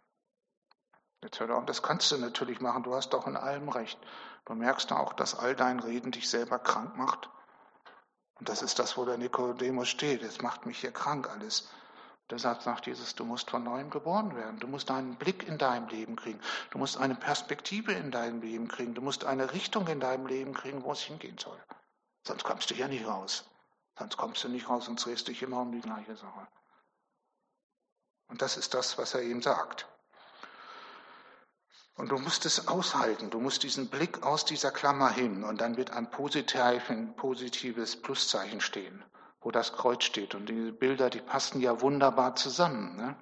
Jetzt 1.22 1.40
hör 1.40 1.56
auf, 1.56 1.66
das 1.66 1.84
kannst 1.84 2.12
du 2.12 2.18
natürlich 2.18 2.62
machen, 2.62 2.82
du 2.82 2.96
hast 2.96 3.14
doch 3.14 3.28
in 3.28 3.38
allem 3.38 3.70
recht. 3.70 4.00
Du 4.46 4.56
merkst 4.56 4.92
auch, 4.92 5.14
dass 5.14 5.38
all 5.38 5.56
dein 5.56 5.80
Reden 5.80 6.12
dich 6.12 6.30
selber 6.30 6.58
krank 6.58 6.98
macht. 6.98 7.30
Und 8.40 8.48
das 8.48 8.62
ist 8.62 8.80
das, 8.80 8.98
wo 8.98 9.06
der 9.06 9.18
Nikodemus 9.18 9.90
steht. 9.90 10.24
Es 10.24 10.42
macht 10.42 10.66
mich 10.66 10.80
hier 10.80 10.92
krank 10.92 11.30
alles. 11.30 11.70
Deshalb 12.30 12.62
sagt 12.62 12.86
Jesus, 12.86 13.16
du 13.16 13.26
musst 13.26 13.50
von 13.50 13.64
neuem 13.64 13.90
geboren 13.90 14.36
werden. 14.36 14.60
Du 14.60 14.68
musst 14.68 14.92
einen 14.92 15.16
Blick 15.16 15.48
in 15.48 15.58
deinem 15.58 15.88
Leben 15.88 16.16
kriegen. 16.16 16.40
Du 16.70 16.78
musst 16.78 16.98
eine 16.98 17.16
Perspektive 17.16 17.92
in 17.92 18.12
deinem 18.12 18.42
Leben 18.42 18.68
kriegen. 18.68 18.94
Du 18.94 19.02
musst 19.02 19.26
eine 19.26 19.52
Richtung 19.52 19.88
in 19.88 20.00
deinem 20.00 20.28
Leben 20.28 20.54
kriegen, 20.54 20.84
wo 20.84 20.92
es 20.92 21.02
hingehen 21.02 21.38
soll. 21.38 21.58
Sonst 22.26 22.44
kommst 22.44 22.70
du 22.70 22.76
ja 22.76 22.88
nicht 22.88 23.08
raus. 23.08 23.46
Sonst 23.98 24.16
kommst 24.16 24.44
du 24.44 24.48
nicht 24.48 24.70
raus 24.70 24.88
und 24.88 25.04
drehst 25.04 25.28
dich 25.28 25.42
immer 25.42 25.62
um 25.62 25.72
die 25.72 25.82
gleiche 25.82 26.16
Sache. 26.16 26.48
Und 28.28 28.42
das 28.42 28.58
ist 28.58 28.74
das, 28.74 28.98
was 28.98 29.16
er 29.16 29.24
ihm 29.24 29.42
sagt. 29.42 29.88
Und 32.00 32.14
du 32.14 32.18
musst 32.18 32.46
es 32.46 32.70
aushalten. 32.70 33.30
Du 33.30 33.42
musst 33.42 33.64
diesen 33.64 33.90
Blick 33.90 34.24
aus 34.24 34.46
dieser 34.46 34.72
Klammer 34.72 35.10
hin 35.10 35.44
und 35.44 35.60
dann 35.60 35.76
wird 35.76 35.92
ein 35.92 36.10
positives 36.10 38.02
Pluszeichen 38.02 38.62
stehen, 38.62 39.04
wo 39.42 39.52
das 39.52 39.74
Kreuz 39.74 40.06
steht. 40.06 40.34
Und 40.34 40.48
diese 40.48 40.72
Bilder, 40.72 41.10
die 41.10 41.20
passen 41.20 41.60
ja 41.60 41.82
wunderbar 41.82 42.38
zusammen. 42.38 42.96
Ne? 42.96 43.18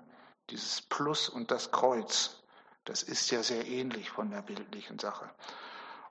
Dieses 0.52 0.84
Plus 0.84 1.28
und 1.28 1.50
das 1.50 1.72
Kreuz, 1.72 2.44
das 2.86 3.02
ist 3.02 3.32
ja 3.32 3.42
sehr 3.42 3.66
ähnlich 3.66 4.12
von 4.12 4.30
der 4.30 4.44
bildlichen 4.44 5.00
Sache. 5.00 5.28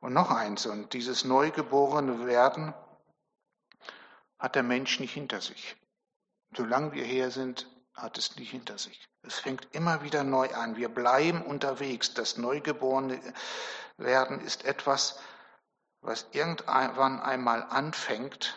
Und 0.00 0.12
noch 0.12 0.33
eins, 0.33 0.66
und 0.66 0.92
dieses 0.92 1.24
neugeborene 1.24 2.26
Werden 2.26 2.74
hat 4.40 4.57
der 4.57 4.64
Mensch 4.64 4.98
nicht 4.98 5.14
hinter 5.14 5.40
sich. 5.40 5.76
Solange 6.57 6.94
wir 6.94 7.05
her 7.05 7.31
sind, 7.31 7.68
hat 7.96 8.18
es 8.18 8.37
nicht 8.37 8.50
hinter 8.50 8.78
sich. 8.78 9.09
Es 9.22 9.38
fängt 9.38 9.68
immer 9.74 10.02
wieder 10.02 10.22
neu 10.22 10.54
an. 10.54 10.76
Wir 10.76 10.88
bleiben 10.88 11.42
unterwegs. 11.42 12.14
Das 12.14 12.37
Neugeborene 12.37 13.20
werden 13.96 14.40
ist 14.40 14.64
etwas, 14.64 15.18
was 16.02 16.26
irgendwann 16.32 17.20
einmal 17.20 17.62
anfängt. 17.62 18.56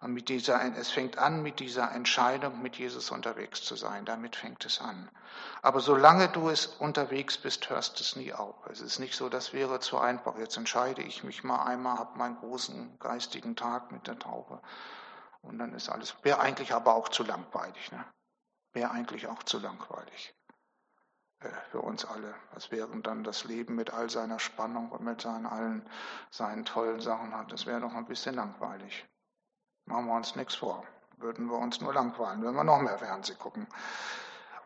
Und 0.00 0.14
mit 0.14 0.30
dieser, 0.30 0.64
es 0.78 0.90
fängt 0.90 1.18
an 1.18 1.42
mit 1.42 1.60
dieser 1.60 1.92
Entscheidung, 1.92 2.62
mit 2.62 2.76
Jesus 2.76 3.10
unterwegs 3.10 3.62
zu 3.62 3.76
sein. 3.76 4.06
Damit 4.06 4.34
fängt 4.34 4.64
es 4.64 4.80
an. 4.80 5.10
Aber 5.60 5.80
solange 5.80 6.28
du 6.28 6.48
es 6.48 6.66
unterwegs 6.66 7.36
bist, 7.36 7.68
hörst 7.68 8.00
es 8.00 8.16
nie 8.16 8.32
auf. 8.32 8.54
Es 8.70 8.80
ist 8.80 8.98
nicht 8.98 9.14
so, 9.14 9.28
das 9.28 9.52
wäre 9.52 9.80
zu 9.80 9.98
einfach. 9.98 10.38
Jetzt 10.38 10.56
entscheide 10.56 11.02
ich 11.02 11.22
mich 11.22 11.44
mal 11.44 11.64
einmal, 11.66 11.98
habe 11.98 12.16
meinen 12.16 12.36
großen 12.36 12.98
geistigen 12.98 13.56
Tag 13.56 13.92
mit 13.92 14.06
der 14.06 14.18
Taufe. 14.18 14.62
Und 15.42 15.58
dann 15.58 15.74
ist 15.74 15.90
alles, 15.90 16.16
wäre 16.22 16.40
eigentlich 16.40 16.72
aber 16.72 16.94
auch 16.94 17.10
zu 17.10 17.22
langweilig. 17.22 17.92
Ne? 17.92 18.02
Wäre 18.72 18.90
eigentlich 18.90 19.26
auch 19.26 19.42
zu 19.42 19.58
langweilig 19.58 20.34
äh, 21.40 21.48
für 21.70 21.80
uns 21.80 22.04
alle. 22.04 22.34
Was 22.52 22.70
wäre 22.70 22.88
dann 23.00 23.24
das 23.24 23.44
Leben 23.44 23.74
mit 23.74 23.92
all 23.92 24.10
seiner 24.10 24.38
Spannung 24.38 24.90
und 24.90 25.02
mit 25.02 25.20
seinen 25.20 25.46
allen 25.46 25.88
seinen 26.30 26.64
tollen 26.64 27.00
Sachen 27.00 27.34
hat? 27.36 27.52
Das 27.52 27.66
wäre 27.66 27.80
doch 27.80 27.94
ein 27.94 28.06
bisschen 28.06 28.34
langweilig. 28.34 29.06
Machen 29.86 30.06
wir 30.06 30.14
uns 30.14 30.36
nichts 30.36 30.54
vor. 30.54 30.84
Würden 31.16 31.46
wir 31.46 31.58
uns 31.58 31.80
nur 31.80 31.92
langweilen, 31.92 32.44
wenn 32.44 32.54
wir 32.54 32.64
noch 32.64 32.80
mehr 32.80 32.98
Fernsehen 32.98 33.38
gucken. 33.38 33.66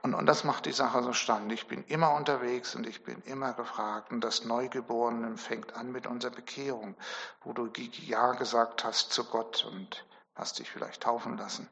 Und, 0.02 0.12
und 0.12 0.26
das 0.26 0.44
macht 0.44 0.66
die 0.66 0.72
Sache 0.72 1.02
so 1.02 1.14
stand. 1.14 1.50
Ich 1.50 1.66
bin 1.66 1.82
immer 1.84 2.12
unterwegs 2.12 2.74
und 2.74 2.86
ich 2.86 3.04
bin 3.04 3.22
immer 3.22 3.54
gefragt. 3.54 4.12
Und 4.12 4.20
das 4.20 4.44
Neugeborene 4.44 5.38
fängt 5.38 5.74
an 5.76 5.92
mit 5.92 6.06
unserer 6.06 6.30
Bekehrung, 6.32 6.94
wo 7.42 7.54
du 7.54 7.70
Ja 7.74 8.32
gesagt 8.32 8.84
hast 8.84 9.14
zu 9.14 9.24
Gott 9.24 9.64
und 9.64 10.06
hast 10.34 10.58
dich 10.58 10.70
vielleicht 10.70 11.02
taufen 11.04 11.38
lassen. 11.38 11.70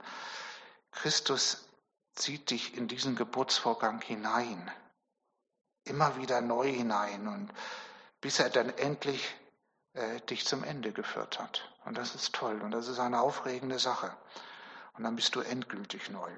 Christus 0.93 1.69
zieht 2.15 2.51
dich 2.51 2.77
in 2.77 2.89
diesen 2.89 3.17
Geburtsvorgang 3.17 4.01
hinein, 4.01 4.71
immer 5.85 6.17
wieder 6.17 6.41
neu 6.41 6.71
hinein 6.71 7.29
und 7.29 7.53
bis 8.21 8.39
er 8.39 8.51
dann 8.51 8.71
endlich 8.71 9.35
äh, 9.95 10.21
dich 10.23 10.47
zum 10.47 10.65
Ende 10.65 10.93
geführt 10.93 11.39
hat. 11.39 11.71
Und 11.85 11.99
das 11.99 12.15
ist 12.15 12.35
toll 12.35 12.61
und 12.63 12.71
das 12.71 12.89
ist 12.89 12.99
eine 12.99 13.21
aufregende 13.21 13.79
Sache. 13.79 14.17
Und 14.95 15.05
dann 15.05 15.17
bist 15.17 15.35
du 15.35 15.41
endgültig 15.41 16.11
neu. 16.11 16.31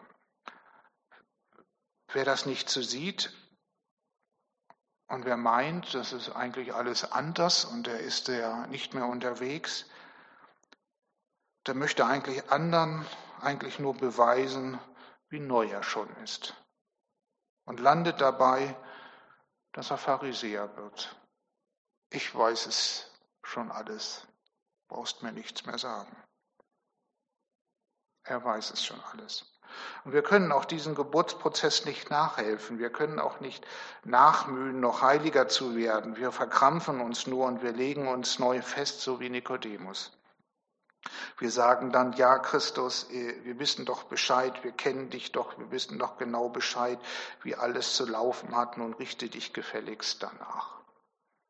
Wer 2.12 2.24
das 2.24 2.46
nicht 2.46 2.70
so 2.70 2.80
sieht 2.82 3.32
und 5.08 5.24
wer 5.24 5.36
meint, 5.36 5.94
das 5.94 6.12
ist 6.12 6.30
eigentlich 6.30 6.72
alles 6.72 7.10
anders 7.10 7.64
und 7.64 7.88
er 7.88 8.00
ist 8.00 8.28
ja 8.28 8.66
nicht 8.68 8.94
mehr 8.94 9.06
unterwegs, 9.06 9.86
der 11.66 11.74
möchte 11.74 12.06
eigentlich 12.06 12.50
anderen 12.50 13.04
eigentlich 13.40 13.78
nur 13.78 13.94
beweisen, 13.94 14.78
wie 15.34 15.40
neu 15.40 15.66
er 15.66 15.82
schon 15.82 16.08
ist. 16.22 16.54
Und 17.66 17.80
landet 17.80 18.20
dabei, 18.20 18.76
dass 19.72 19.90
er 19.90 19.98
Pharisäer 19.98 20.76
wird. 20.76 21.16
Ich 22.10 22.32
weiß 22.32 22.66
es 22.66 23.10
schon 23.42 23.72
alles, 23.72 24.24
brauchst 24.86 25.24
mir 25.24 25.32
nichts 25.32 25.66
mehr 25.66 25.78
sagen. 25.78 26.16
Er 28.22 28.44
weiß 28.44 28.70
es 28.70 28.84
schon 28.84 29.00
alles. 29.12 29.44
Und 30.04 30.12
wir 30.12 30.22
können 30.22 30.52
auch 30.52 30.66
diesem 30.66 30.94
Geburtsprozess 30.94 31.84
nicht 31.84 32.10
nachhelfen. 32.10 32.78
Wir 32.78 32.90
können 32.90 33.18
auch 33.18 33.40
nicht 33.40 33.66
nachmühen, 34.04 34.78
noch 34.78 35.02
heiliger 35.02 35.48
zu 35.48 35.74
werden. 35.74 36.16
Wir 36.16 36.30
verkrampfen 36.30 37.00
uns 37.00 37.26
nur 37.26 37.46
und 37.46 37.60
wir 37.60 37.72
legen 37.72 38.06
uns 38.06 38.38
neu 38.38 38.62
fest, 38.62 39.00
so 39.00 39.18
wie 39.18 39.30
Nikodemus. 39.30 40.16
Wir 41.38 41.50
sagen 41.50 41.92
dann, 41.92 42.12
ja, 42.14 42.38
Christus, 42.38 43.10
äh, 43.10 43.44
wir 43.44 43.58
wissen 43.58 43.84
doch 43.84 44.04
Bescheid, 44.04 44.64
wir 44.64 44.72
kennen 44.72 45.10
dich 45.10 45.32
doch, 45.32 45.58
wir 45.58 45.70
wissen 45.70 45.98
doch 45.98 46.16
genau 46.16 46.48
Bescheid, 46.48 46.98
wie 47.42 47.54
alles 47.54 47.94
zu 47.94 48.06
laufen 48.06 48.56
hat, 48.56 48.78
nun 48.78 48.94
richte 48.94 49.28
dich 49.28 49.52
gefälligst 49.52 50.22
danach. 50.22 50.80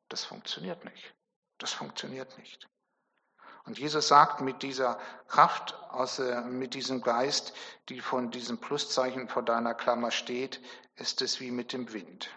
Das 0.08 0.24
funktioniert 0.24 0.84
nicht. 0.84 1.14
Das 1.58 1.72
funktioniert 1.72 2.36
nicht. 2.38 2.68
Und 3.64 3.78
Jesus 3.78 4.08
sagt 4.08 4.40
mit 4.40 4.62
dieser 4.62 4.98
Kraft, 5.28 5.74
aus, 5.90 6.18
äh, 6.18 6.42
mit 6.42 6.74
diesem 6.74 7.00
Geist, 7.00 7.54
die 7.88 8.00
von 8.00 8.30
diesem 8.30 8.58
Pluszeichen 8.58 9.28
vor 9.28 9.42
deiner 9.42 9.74
Klammer 9.74 10.10
steht, 10.10 10.60
ist 10.96 11.22
es 11.22 11.40
wie 11.40 11.50
mit 11.50 11.72
dem 11.72 11.92
Wind. 11.92 12.30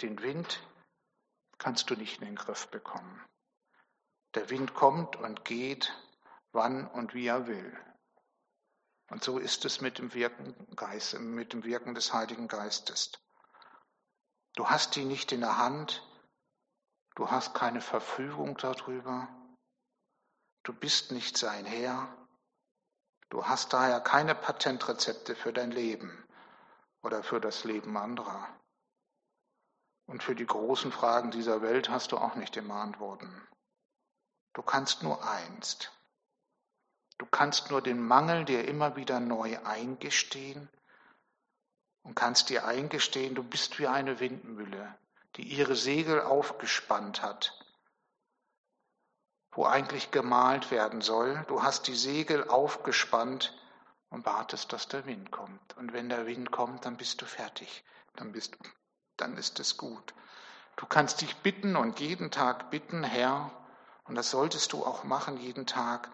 Den 0.00 0.20
Wind 0.22 0.60
kannst 1.58 1.90
du 1.90 1.94
nicht 1.94 2.20
in 2.20 2.26
den 2.26 2.36
Griff 2.36 2.68
bekommen. 2.68 3.24
Der 4.34 4.50
Wind 4.50 4.74
kommt 4.74 5.16
und 5.16 5.44
geht, 5.44 5.92
wann 6.52 6.86
und 6.86 7.14
wie 7.14 7.26
er 7.26 7.46
will. 7.46 7.76
Und 9.10 9.22
so 9.22 9.38
ist 9.38 9.64
es 9.64 9.80
mit 9.80 9.98
dem 9.98 10.14
Wirken, 10.14 10.54
Geist, 10.74 11.18
mit 11.18 11.52
dem 11.52 11.64
Wirken 11.64 11.94
des 11.94 12.12
Heiligen 12.12 12.48
Geistes. 12.48 13.12
Du 14.54 14.68
hast 14.68 14.96
ihn 14.96 15.08
nicht 15.08 15.32
in 15.32 15.40
der 15.40 15.58
Hand, 15.58 16.06
du 17.14 17.30
hast 17.30 17.54
keine 17.54 17.80
Verfügung 17.80 18.56
darüber, 18.58 19.28
du 20.62 20.72
bist 20.72 21.12
nicht 21.12 21.36
sein 21.36 21.64
Herr, 21.64 22.14
du 23.30 23.46
hast 23.46 23.72
daher 23.72 24.00
keine 24.00 24.34
Patentrezepte 24.34 25.34
für 25.34 25.52
dein 25.52 25.70
Leben 25.70 26.26
oder 27.02 27.22
für 27.22 27.40
das 27.40 27.64
Leben 27.64 27.96
anderer. 27.96 28.48
Und 30.06 30.22
für 30.22 30.34
die 30.34 30.46
großen 30.46 30.92
Fragen 30.92 31.30
dieser 31.30 31.62
Welt 31.62 31.88
hast 31.88 32.12
du 32.12 32.18
auch 32.18 32.34
nicht 32.34 32.56
immer 32.56 32.76
Antworten. 32.76 33.48
Du 34.52 34.62
kannst 34.62 35.02
nur 35.02 35.26
einst, 35.26 35.92
Du 37.18 37.26
kannst 37.26 37.70
nur 37.70 37.82
den 37.82 38.04
Mangel 38.04 38.44
dir 38.44 38.66
immer 38.66 38.96
wieder 38.96 39.20
neu 39.20 39.58
eingestehen 39.64 40.68
und 42.02 42.14
kannst 42.14 42.48
dir 42.48 42.66
eingestehen, 42.66 43.34
du 43.34 43.42
bist 43.42 43.78
wie 43.78 43.86
eine 43.86 44.20
Windmühle, 44.20 44.96
die 45.36 45.42
ihre 45.42 45.76
Segel 45.76 46.20
aufgespannt 46.20 47.22
hat, 47.22 47.58
wo 49.52 49.66
eigentlich 49.66 50.10
gemalt 50.10 50.70
werden 50.70 51.00
soll. 51.00 51.44
Du 51.48 51.62
hast 51.62 51.86
die 51.86 51.94
Segel 51.94 52.48
aufgespannt 52.48 53.56
und 54.10 54.26
wartest, 54.26 54.72
dass 54.72 54.88
der 54.88 55.06
Wind 55.06 55.30
kommt. 55.30 55.76
Und 55.76 55.92
wenn 55.92 56.08
der 56.08 56.26
Wind 56.26 56.50
kommt, 56.50 56.84
dann 56.84 56.96
bist 56.96 57.22
du 57.22 57.26
fertig. 57.26 57.84
Dann 58.16 58.32
bist, 58.32 58.56
dann 59.16 59.36
ist 59.36 59.60
es 59.60 59.76
gut. 59.76 60.14
Du 60.76 60.86
kannst 60.86 61.20
dich 61.20 61.36
bitten 61.38 61.76
und 61.76 62.00
jeden 62.00 62.30
Tag 62.30 62.70
bitten, 62.70 63.04
Herr, 63.04 63.50
und 64.04 64.16
das 64.16 64.30
solltest 64.30 64.72
du 64.72 64.84
auch 64.84 65.04
machen 65.04 65.36
jeden 65.36 65.66
Tag, 65.66 66.10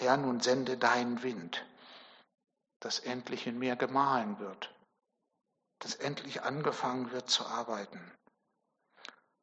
Herr, 0.00 0.16
nun 0.16 0.40
sende 0.40 0.78
deinen 0.78 1.22
Wind, 1.22 1.62
dass 2.80 3.00
endlich 3.00 3.46
in 3.46 3.58
mir 3.58 3.76
gemahlen 3.76 4.38
wird, 4.38 4.74
dass 5.80 5.94
endlich 5.94 6.42
angefangen 6.42 7.12
wird 7.12 7.28
zu 7.28 7.44
arbeiten. 7.44 8.00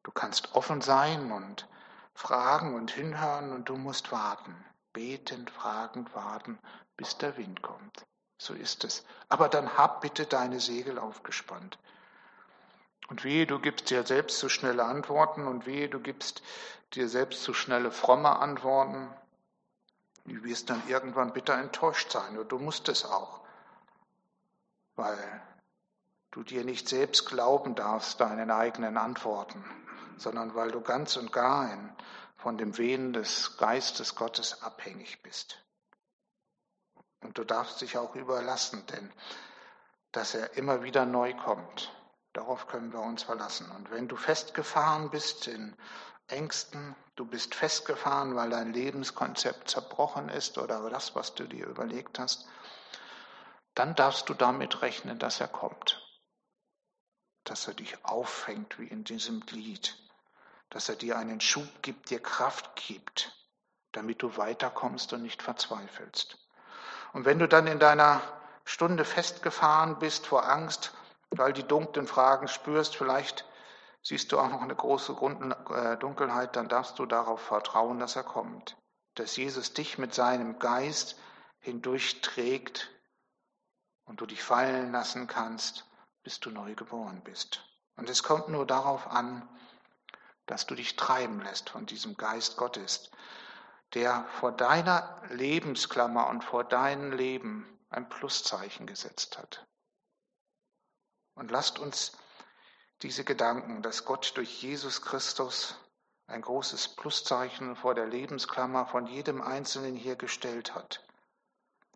Du 0.02 0.10
kannst 0.10 0.56
offen 0.56 0.80
sein 0.80 1.30
und 1.30 1.68
fragen 2.12 2.74
und 2.74 2.90
hinhören 2.90 3.52
und 3.52 3.68
du 3.68 3.76
musst 3.76 4.10
warten, 4.10 4.64
betend, 4.92 5.48
fragend 5.48 6.12
warten, 6.16 6.58
bis 6.96 7.16
der 7.18 7.36
Wind 7.36 7.62
kommt. 7.62 8.04
So 8.36 8.52
ist 8.52 8.82
es. 8.82 9.04
Aber 9.28 9.48
dann 9.48 9.78
hab 9.78 10.00
bitte 10.00 10.26
deine 10.26 10.58
Segel 10.58 10.98
aufgespannt. 10.98 11.78
Und 13.06 13.22
wehe, 13.22 13.46
du 13.46 13.60
gibst 13.60 13.90
dir 13.90 14.04
selbst 14.04 14.40
zu 14.40 14.48
schnelle 14.48 14.84
Antworten 14.84 15.46
und 15.46 15.66
wehe, 15.66 15.88
du 15.88 16.00
gibst 16.00 16.42
dir 16.94 17.08
selbst 17.08 17.44
zu 17.44 17.54
schnelle 17.54 17.92
fromme 17.92 18.40
Antworten 18.40 19.08
Du 20.28 20.44
wirst 20.44 20.70
dann 20.70 20.86
irgendwann 20.88 21.32
bitter 21.32 21.54
enttäuscht 21.54 22.12
sein 22.12 22.38
und 22.38 22.52
du 22.52 22.58
musst 22.58 22.88
es 22.88 23.04
auch, 23.04 23.40
weil 24.96 25.42
du 26.30 26.42
dir 26.42 26.64
nicht 26.64 26.88
selbst 26.88 27.26
glauben 27.26 27.74
darfst 27.74 28.20
deinen 28.20 28.50
eigenen 28.50 28.96
Antworten, 28.96 29.64
sondern 30.16 30.54
weil 30.54 30.70
du 30.70 30.80
ganz 30.80 31.16
und 31.16 31.32
gar 31.32 31.70
von 32.36 32.56
dem 32.56 32.78
Wehen 32.78 33.12
des 33.12 33.56
Geistes 33.56 34.14
Gottes 34.14 34.62
abhängig 34.62 35.22
bist. 35.22 35.62
Und 37.20 37.36
du 37.36 37.44
darfst 37.44 37.80
dich 37.80 37.98
auch 37.98 38.14
überlassen, 38.14 38.86
denn 38.86 39.12
dass 40.12 40.34
er 40.34 40.56
immer 40.56 40.82
wieder 40.82 41.04
neu 41.04 41.34
kommt, 41.34 41.92
darauf 42.32 42.68
können 42.68 42.92
wir 42.92 43.00
uns 43.00 43.24
verlassen. 43.24 43.70
Und 43.72 43.90
wenn 43.90 44.08
du 44.08 44.16
festgefahren 44.16 45.10
bist 45.10 45.48
in 45.48 45.76
Ängsten, 46.28 46.94
du 47.16 47.24
bist 47.24 47.54
festgefahren, 47.54 48.36
weil 48.36 48.50
dein 48.50 48.72
Lebenskonzept 48.72 49.70
zerbrochen 49.70 50.28
ist 50.28 50.58
oder 50.58 50.88
das, 50.90 51.14
was 51.14 51.34
du 51.34 51.44
dir 51.44 51.66
überlegt 51.66 52.18
hast, 52.18 52.46
dann 53.74 53.94
darfst 53.94 54.28
du 54.28 54.34
damit 54.34 54.82
rechnen, 54.82 55.18
dass 55.18 55.40
er 55.40 55.48
kommt. 55.48 56.02
dass 57.44 57.66
er 57.66 57.74
dich 57.74 58.04
auffängt, 58.04 58.78
wie 58.78 58.86
in 58.86 59.04
diesem 59.04 59.42
Lied, 59.50 59.96
dass 60.70 60.88
er 60.88 60.96
dir 60.96 61.16
einen 61.18 61.40
Schub 61.40 61.66
gibt, 61.82 62.10
dir 62.10 62.20
Kraft 62.22 62.76
gibt, 62.76 63.32
damit 63.92 64.22
du 64.22 64.36
weiterkommst 64.36 65.12
und 65.12 65.22
nicht 65.22 65.42
verzweifelst. 65.42 66.38
Und 67.14 67.24
wenn 67.24 67.38
du 67.38 67.48
dann 67.48 67.66
in 67.66 67.78
deiner 67.78 68.20
Stunde 68.64 69.04
festgefahren 69.04 69.98
bist 69.98 70.26
vor 70.26 70.46
Angst, 70.48 70.92
weil 71.30 71.52
die 71.52 71.62
dunklen 71.62 72.06
Fragen 72.06 72.48
spürst, 72.48 72.96
vielleicht 72.96 73.46
siehst 74.02 74.32
du 74.32 74.38
auch 74.38 74.48
noch 74.48 74.62
eine 74.62 74.74
große 74.74 75.12
äh, 75.12 75.96
Dunkelheit, 75.98 76.56
dann 76.56 76.68
darfst 76.68 76.98
du 76.98 77.06
darauf 77.06 77.40
vertrauen, 77.40 77.98
dass 77.98 78.16
er 78.16 78.24
kommt, 78.24 78.76
dass 79.14 79.36
Jesus 79.36 79.74
dich 79.74 79.98
mit 79.98 80.14
seinem 80.14 80.58
Geist 80.58 81.18
hindurchträgt 81.58 82.90
und 84.04 84.20
du 84.20 84.26
dich 84.26 84.42
fallen 84.42 84.92
lassen 84.92 85.26
kannst, 85.26 85.84
bis 86.22 86.40
du 86.40 86.50
neu 86.50 86.74
geboren 86.74 87.22
bist. 87.22 87.64
Und 87.96 88.08
es 88.08 88.22
kommt 88.22 88.48
nur 88.48 88.66
darauf 88.66 89.06
an, 89.08 89.48
dass 90.46 90.66
du 90.66 90.74
dich 90.74 90.96
treiben 90.96 91.42
lässt 91.42 91.70
von 91.70 91.84
diesem 91.84 92.16
Geist 92.16 92.56
Gottes, 92.56 93.10
der 93.94 94.24
vor 94.40 94.52
deiner 94.52 95.20
Lebensklammer 95.30 96.28
und 96.28 96.42
vor 96.44 96.64
deinem 96.64 97.12
Leben 97.12 97.78
ein 97.90 98.08
Pluszeichen 98.08 98.86
gesetzt 98.86 99.38
hat. 99.38 99.66
Und 101.34 101.50
lasst 101.50 101.78
uns 101.78 102.12
diese 103.02 103.24
Gedanken, 103.24 103.82
dass 103.82 104.04
Gott 104.04 104.36
durch 104.36 104.62
Jesus 104.62 105.02
Christus 105.02 105.78
ein 106.26 106.42
großes 106.42 106.96
Pluszeichen 106.96 107.76
vor 107.76 107.94
der 107.94 108.06
Lebensklammer 108.06 108.86
von 108.86 109.06
jedem 109.06 109.40
Einzelnen 109.40 109.96
hier 109.96 110.16
gestellt 110.16 110.74
hat, 110.74 111.06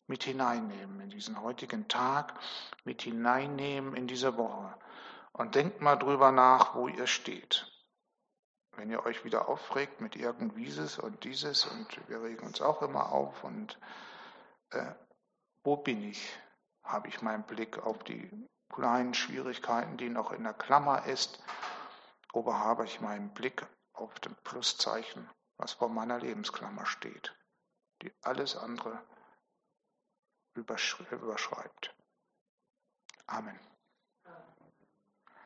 mit 0.06 0.24
hineinnehmen 0.24 1.00
in 1.00 1.10
diesen 1.10 1.42
heutigen 1.42 1.88
Tag, 1.88 2.34
mit 2.84 3.02
hineinnehmen 3.02 3.94
in 3.94 4.06
diese 4.06 4.36
Woche. 4.36 4.74
Und 5.32 5.54
denkt 5.54 5.80
mal 5.80 5.96
drüber 5.96 6.30
nach, 6.32 6.74
wo 6.74 6.88
ihr 6.88 7.06
steht. 7.06 7.66
Wenn 8.76 8.90
ihr 8.90 9.04
euch 9.04 9.24
wieder 9.24 9.48
aufregt 9.48 10.00
mit 10.00 10.16
irgendwieses 10.16 10.98
und 10.98 11.24
dieses 11.24 11.66
und 11.66 12.08
wir 12.08 12.22
regen 12.22 12.46
uns 12.46 12.62
auch 12.62 12.80
immer 12.80 13.12
auf 13.12 13.44
und 13.44 13.78
äh, 14.70 14.92
wo 15.62 15.76
bin 15.76 16.02
ich? 16.02 16.38
Habe 16.82 17.08
ich 17.08 17.22
meinen 17.22 17.44
Blick 17.44 17.78
auf 17.78 18.02
die 18.02 18.30
kleinen 18.72 19.14
Schwierigkeiten, 19.14 19.96
die 19.96 20.08
noch 20.08 20.32
in 20.32 20.42
der 20.42 20.54
Klammer 20.54 21.04
ist, 21.06 21.38
oder 22.32 22.58
habe 22.58 22.84
ich 22.84 23.00
meinen 23.00 23.32
Blick 23.34 23.64
auf 23.92 24.18
dem 24.20 24.34
Pluszeichen, 24.42 25.30
was 25.58 25.74
vor 25.74 25.88
meiner 25.88 26.18
Lebensklammer 26.18 26.86
steht, 26.86 27.36
die 28.02 28.12
alles 28.22 28.56
andere 28.56 29.00
überschreibt. 30.56 31.94
Amen. 33.26 33.71